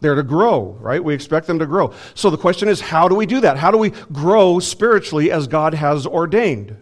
[0.00, 1.02] They're to grow, right?
[1.02, 1.92] We expect them to grow.
[2.14, 3.56] So the question is, how do we do that?
[3.56, 6.76] How do we grow spiritually as God has ordained?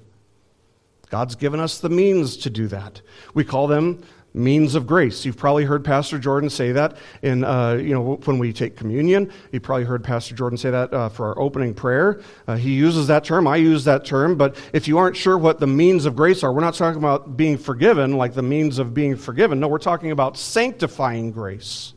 [1.09, 3.01] God's given us the means to do that.
[3.33, 4.03] We call them
[4.35, 5.25] means of grace.
[5.25, 9.33] You've probably heard Pastor Jordan say that in, uh, you know, when we take communion.
[9.51, 12.21] You probably heard Pastor Jordan say that uh, for our opening prayer.
[12.47, 13.47] Uh, he uses that term.
[13.47, 14.37] I use that term.
[14.37, 17.37] But if you aren't sure what the means of grace are, we're not talking about
[17.37, 19.59] being forgiven, like the means of being forgiven.
[19.59, 21.95] No, we're talking about sanctifying grace.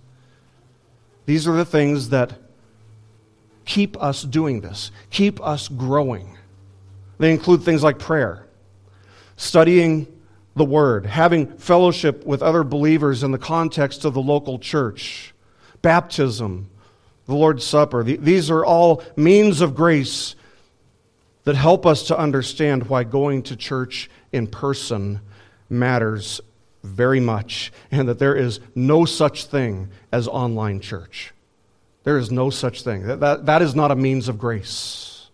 [1.30, 2.34] These are the things that
[3.64, 6.40] keep us doing this, keep us growing.
[7.20, 8.48] They include things like prayer
[9.36, 10.08] studying
[10.56, 15.36] the Word, having fellowship with other believers in the context of the local church,
[15.84, 16.68] baptism,
[17.28, 18.02] the Lord's Supper.
[18.04, 20.34] These are all means of grace
[21.44, 25.22] that help us to understand why going to church in person
[25.70, 26.42] matters
[26.84, 31.34] very much and that there is no such thing as online church.
[32.04, 33.04] There is no such thing.
[33.08, 35.30] That, that, that is not a means of grace.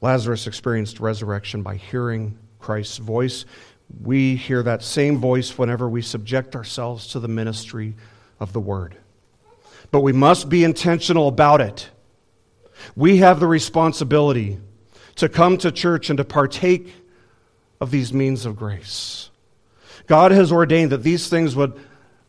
[0.00, 3.46] Lazarus experienced resurrection by hearing Christ's voice.
[4.02, 7.94] We hear that same voice whenever we subject ourselves to the ministry
[8.38, 8.96] of the Word.
[9.90, 11.88] But we must be intentional about it.
[12.96, 14.58] We have the responsibility
[15.16, 16.92] to come to church and to partake
[17.84, 19.28] of these means of grace.
[20.06, 21.78] God has ordained that these things would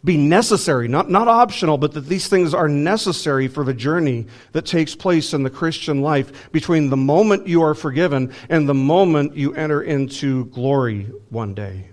[0.04, 4.66] be necessary, not, not optional, but that these things are necessary for the journey that
[4.66, 9.38] takes place in the Christian life between the moment you are forgiven and the moment
[9.38, 11.90] you enter into glory one day.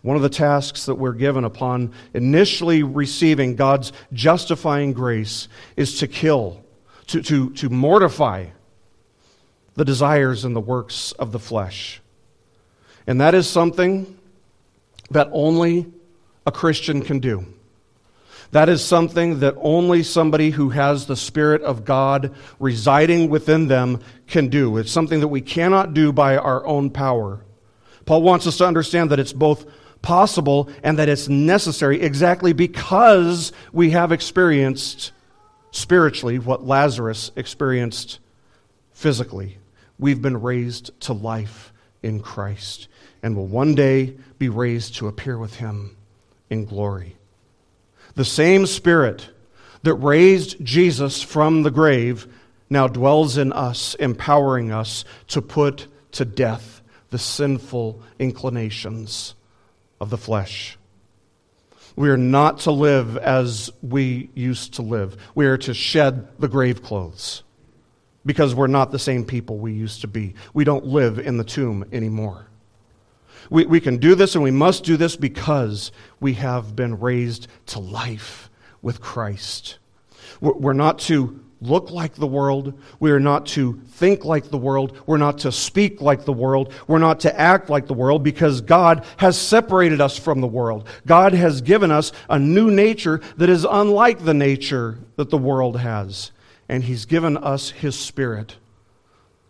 [0.00, 5.46] One of the tasks that we're given upon initially receiving God's justifying grace
[5.76, 6.64] is to kill,
[7.08, 8.46] to, to, to mortify
[9.74, 12.01] the desires and the works of the flesh.
[13.06, 14.18] And that is something
[15.10, 15.86] that only
[16.46, 17.46] a Christian can do.
[18.52, 24.00] That is something that only somebody who has the Spirit of God residing within them
[24.26, 24.76] can do.
[24.76, 27.40] It's something that we cannot do by our own power.
[28.04, 29.64] Paul wants us to understand that it's both
[30.02, 35.12] possible and that it's necessary exactly because we have experienced
[35.70, 38.18] spiritually what Lazarus experienced
[38.92, 39.56] physically.
[39.98, 41.72] We've been raised to life
[42.02, 42.88] in Christ
[43.22, 45.96] and will one day be raised to appear with him
[46.50, 47.16] in glory.
[48.14, 49.28] The same Spirit
[49.82, 52.26] that raised Jesus from the grave
[52.68, 59.34] now dwells in us, empowering us to put to death the sinful inclinations
[60.00, 60.78] of the flesh.
[61.94, 65.16] We are not to live as we used to live.
[65.34, 67.42] We are to shed the grave clothes
[68.24, 70.34] because we're not the same people we used to be.
[70.54, 72.46] We don't live in the tomb anymore.
[73.50, 77.48] We, we can do this and we must do this because we have been raised
[77.66, 79.78] to life with Christ.
[80.40, 82.74] We're, not to look like the world.
[82.98, 85.00] We are not to think like the world.
[85.06, 86.72] We're not to speak like the world.
[86.88, 90.88] We're not to act like the world because God has separated us from the world.
[91.06, 95.78] God has given us a new nature that is unlike the nature that the world
[95.78, 96.32] has.
[96.68, 98.56] And He's given us His Spirit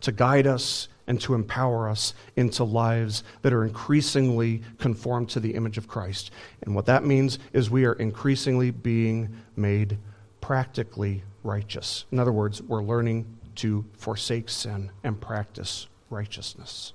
[0.01, 5.55] to guide us and to empower us into lives that are increasingly conformed to the
[5.55, 6.31] image of Christ.
[6.61, 9.97] And what that means is we are increasingly being made
[10.41, 12.05] practically righteous.
[12.11, 13.25] In other words, we're learning
[13.55, 16.93] to forsake sin and practice righteousness.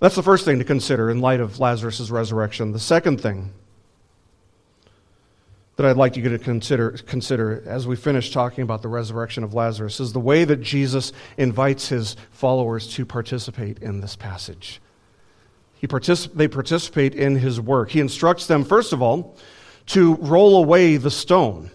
[0.00, 2.72] That's the first thing to consider in light of Lazarus' resurrection.
[2.72, 3.52] The second thing
[5.80, 9.54] that I'd like you to consider, consider as we finish talking about the resurrection of
[9.54, 14.78] Lazarus is the way that Jesus invites his followers to participate in this passage.
[15.76, 17.92] He particip- they participate in his work.
[17.92, 19.38] He instructs them, first of all,
[19.86, 21.70] to roll away the stone.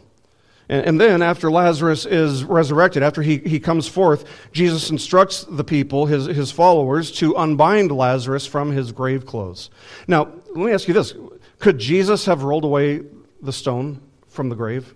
[0.69, 5.63] And, and then, after Lazarus is resurrected, after he, he comes forth, Jesus instructs the
[5.63, 9.71] people, his, his followers, to unbind Lazarus from his grave clothes.
[10.07, 11.15] Now, let me ask you this
[11.57, 13.01] could Jesus have rolled away
[13.41, 14.93] the stone from the grave?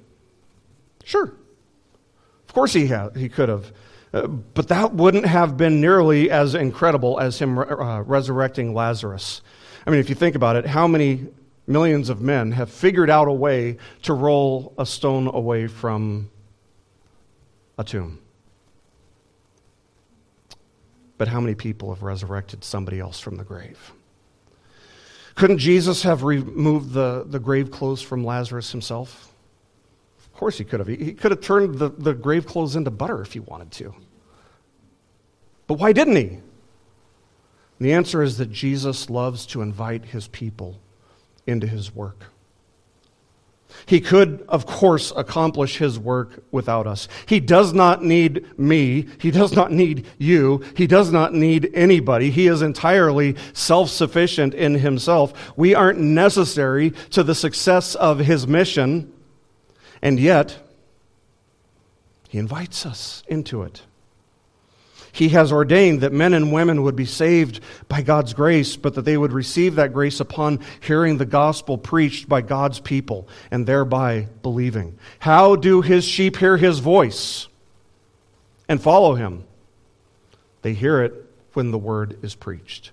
[1.03, 1.33] Sure.
[2.47, 3.71] Of course he, had, he could have.
[4.11, 9.41] Uh, but that wouldn't have been nearly as incredible as him uh, resurrecting Lazarus.
[9.85, 11.27] I mean, if you think about it, how many
[11.67, 16.29] millions of men have figured out a way to roll a stone away from
[17.77, 18.19] a tomb?
[21.19, 23.93] But how many people have resurrected somebody else from the grave?
[25.39, 29.33] Couldn't Jesus have removed the, the grave clothes from Lazarus himself?
[30.19, 30.89] Of course he could have.
[30.89, 33.95] He, could have turned the, the grave clothes into butter if he wanted to.
[35.65, 36.27] But why didn't he?
[36.27, 36.41] And
[37.79, 40.77] the answer is that Jesus loves to invite his people
[41.47, 42.25] into his work.
[43.85, 47.07] He could, of course, accomplish his work without us.
[47.25, 49.07] He does not need me.
[49.19, 50.63] He does not need you.
[50.75, 52.31] He does not need anybody.
[52.31, 55.53] He is entirely self sufficient in himself.
[55.55, 59.11] We aren't necessary to the success of his mission,
[60.01, 60.57] and yet,
[62.27, 63.81] he invites us into it.
[65.11, 69.05] He has ordained that men and women would be saved by God's grace, but that
[69.05, 74.27] they would receive that grace upon hearing the gospel preached by God's people and thereby
[74.43, 74.97] believing.
[75.19, 77.47] How do his sheep hear his voice
[78.67, 79.43] and follow him?
[80.61, 81.13] They hear it
[81.53, 82.91] when the word is preached,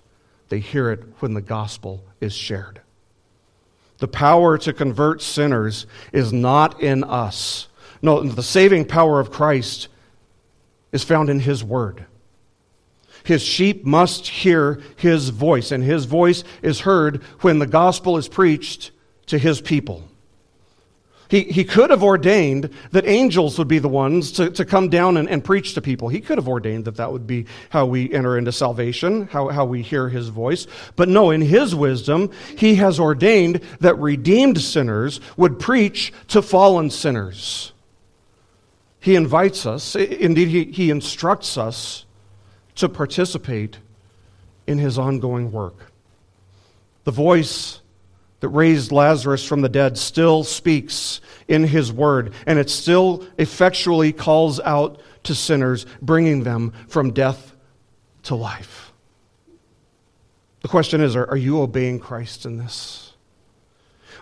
[0.49, 2.81] they hear it when the gospel is shared.
[3.99, 7.67] The power to convert sinners is not in us.
[8.01, 9.87] No, the saving power of Christ
[10.91, 12.05] is found in His Word.
[13.23, 18.27] His sheep must hear His voice, and His voice is heard when the gospel is
[18.27, 18.91] preached
[19.27, 20.03] to His people.
[21.29, 25.17] He, he could have ordained that angels would be the ones to, to come down
[25.17, 26.07] and, and preach to people.
[26.07, 29.65] He could have ordained that that would be how we enter into salvation, how, how
[29.65, 30.67] we hear his voice.
[30.95, 36.89] But no, in his wisdom, he has ordained that redeemed sinners would preach to fallen
[36.89, 37.73] sinners.
[39.07, 42.05] He invites us, indeed, he, he instructs us
[42.75, 43.77] to participate
[44.67, 45.93] in his ongoing work.
[47.05, 47.79] The voice
[48.41, 54.11] that raised Lazarus from the dead still speaks in his word, and it still effectually
[54.11, 57.55] calls out to sinners, bringing them from death
[58.23, 58.91] to life.
[60.63, 63.13] The question is are, are you obeying Christ in this?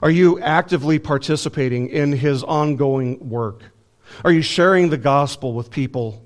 [0.03, 3.63] Are you actively participating in his ongoing work?
[4.23, 6.23] Are you sharing the gospel with people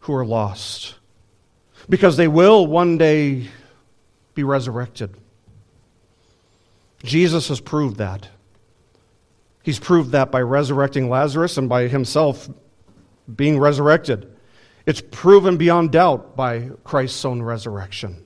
[0.00, 0.94] who are lost?
[1.88, 3.48] Because they will one day
[4.34, 5.14] be resurrected.
[7.02, 8.28] Jesus has proved that.
[9.62, 12.48] He's proved that by resurrecting Lazarus and by himself
[13.34, 14.30] being resurrected.
[14.86, 18.24] It's proven beyond doubt by Christ's own resurrection.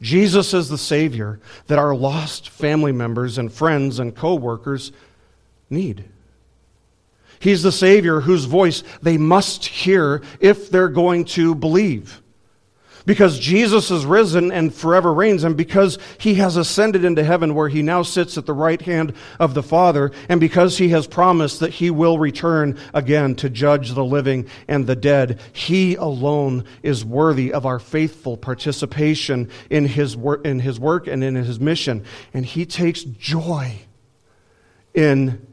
[0.00, 4.92] Jesus is the Savior that our lost family members and friends and co workers
[5.68, 6.09] need.
[7.40, 12.20] He's the Savior whose voice they must hear if they're going to believe.
[13.06, 17.70] Because Jesus is risen and forever reigns, and because he has ascended into heaven where
[17.70, 21.60] he now sits at the right hand of the Father, and because he has promised
[21.60, 27.02] that he will return again to judge the living and the dead, he alone is
[27.02, 32.04] worthy of our faithful participation in his, wor- in his work and in his mission.
[32.34, 33.78] And he takes joy
[34.92, 35.46] in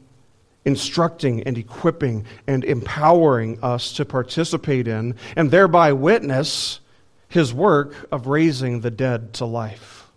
[0.68, 6.80] instructing and equipping and empowering us to participate in and thereby witness
[7.26, 10.10] his work of raising the dead to life.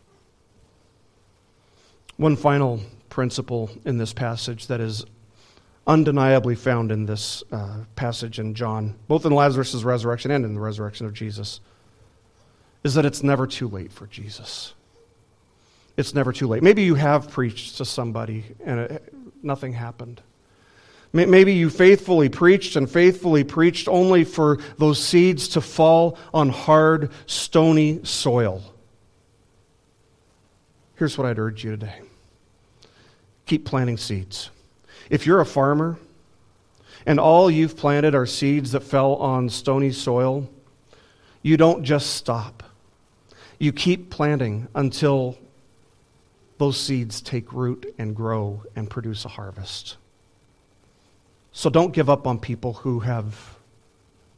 [2.18, 5.06] One final principle in this passage that is
[5.88, 10.60] undeniably found in this uh, passage in John, both in Lazarus' resurrection and in the
[10.60, 11.62] resurrection of Jesus,
[12.84, 14.74] is that it's never too late for Jesus.
[15.96, 16.62] It's never too late.
[16.62, 20.22] Maybe you have preached to somebody and it, nothing happened.
[21.14, 27.12] Maybe you faithfully preached and faithfully preached only for those seeds to fall on hard,
[27.26, 28.64] stony soil.
[30.96, 32.02] Here's what I'd urge you today
[33.46, 34.50] keep planting seeds.
[35.10, 35.98] If you're a farmer
[37.06, 40.50] and all you've planted are seeds that fell on stony soil,
[41.42, 42.64] you don't just stop.
[43.60, 45.38] You keep planting until
[46.60, 49.98] those seeds take root and grow and produce a harvest.
[51.52, 53.58] So don't give up on people who have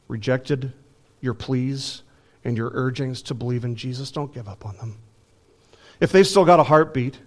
[0.08, 0.72] rejected
[1.20, 2.02] your pleas
[2.44, 4.10] and your urgings to believe in Jesus.
[4.10, 4.98] Don't give up on them.
[6.00, 7.18] If they've still got a heartbeat,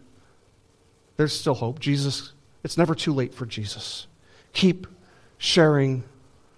[1.16, 1.80] there's still hope.
[1.80, 2.34] Jesus,
[2.64, 4.08] it's never too late for Jesus.
[4.54, 4.88] Keep
[5.38, 6.04] sharing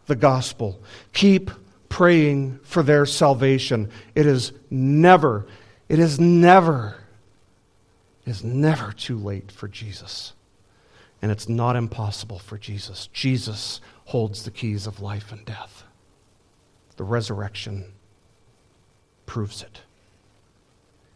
[0.07, 0.82] the gospel.
[1.13, 1.51] Keep
[1.88, 3.89] praying for their salvation.
[4.15, 5.45] It is never,
[5.88, 6.97] it is never,
[8.25, 10.34] it is never too late for Jesus.
[11.22, 13.09] And it's not impossible for Jesus.
[13.11, 15.84] Jesus holds the keys of life and death.
[16.95, 17.93] The resurrection
[19.26, 19.82] proves it.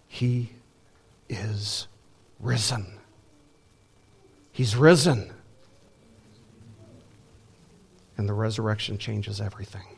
[0.07, 0.51] He
[1.29, 1.87] is
[2.39, 2.99] risen.
[4.51, 5.31] He's risen.
[8.17, 9.97] And the resurrection changes everything.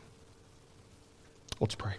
[1.60, 1.94] Let's pray.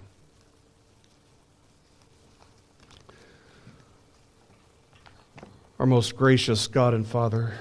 [5.79, 7.53] Our most gracious God and Father,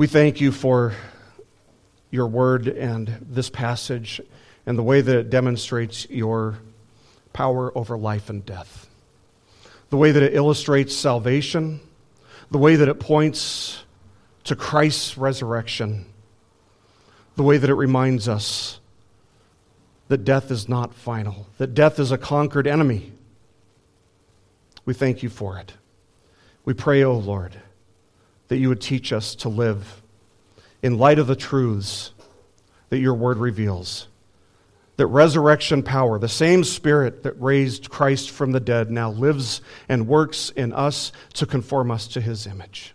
[0.00, 0.94] we thank you for
[2.10, 4.18] your word and this passage
[4.64, 6.56] and the way that it demonstrates your
[7.34, 8.88] power over life and death,
[9.90, 11.80] the way that it illustrates salvation,
[12.50, 13.84] the way that it points
[14.44, 16.06] to Christ's resurrection,
[17.36, 18.80] the way that it reminds us
[20.08, 23.12] that death is not final, that death is a conquered enemy.
[24.86, 25.74] We thank you for it.
[26.64, 27.60] We pray, O oh Lord,
[28.50, 30.02] that you would teach us to live
[30.82, 32.12] in light of the truths
[32.88, 34.08] that your word reveals.
[34.96, 40.08] That resurrection power, the same spirit that raised Christ from the dead, now lives and
[40.08, 42.92] works in us to conform us to his image.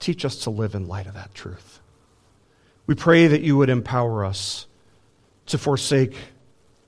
[0.00, 1.80] Teach us to live in light of that truth.
[2.86, 4.66] We pray that you would empower us
[5.46, 6.14] to forsake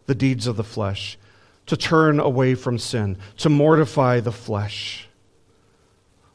[0.04, 1.18] the deeds of the flesh
[1.64, 5.07] to turn away from sin, to mortify the flesh.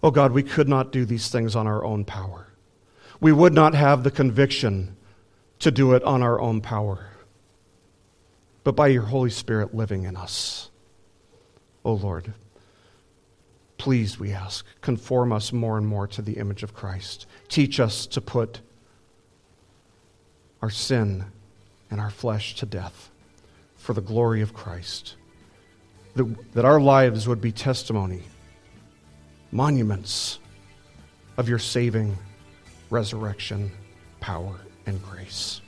[0.03, 2.47] Oh God, we could not do these things on our own power.
[3.21, 4.97] We would not have the conviction
[5.59, 7.07] to do it on our own power,
[8.65, 10.69] but by your Holy Spirit living in us.
[11.85, 12.33] Oh Lord,
[13.77, 17.25] please, we ask, conform us more and more to the image of Christ.
[17.47, 18.59] Teach us to put
[20.61, 21.25] our sin
[21.89, 23.09] and our flesh to death
[23.77, 25.15] for the glory of Christ
[26.15, 28.23] that, that our lives would be testimony,
[29.53, 30.39] monuments
[31.37, 32.17] of your saving
[32.89, 33.71] resurrection,
[34.19, 35.61] power, and grace.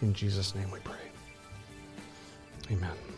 [0.00, 0.94] In Jesus' name we pray.
[2.70, 3.17] Amen.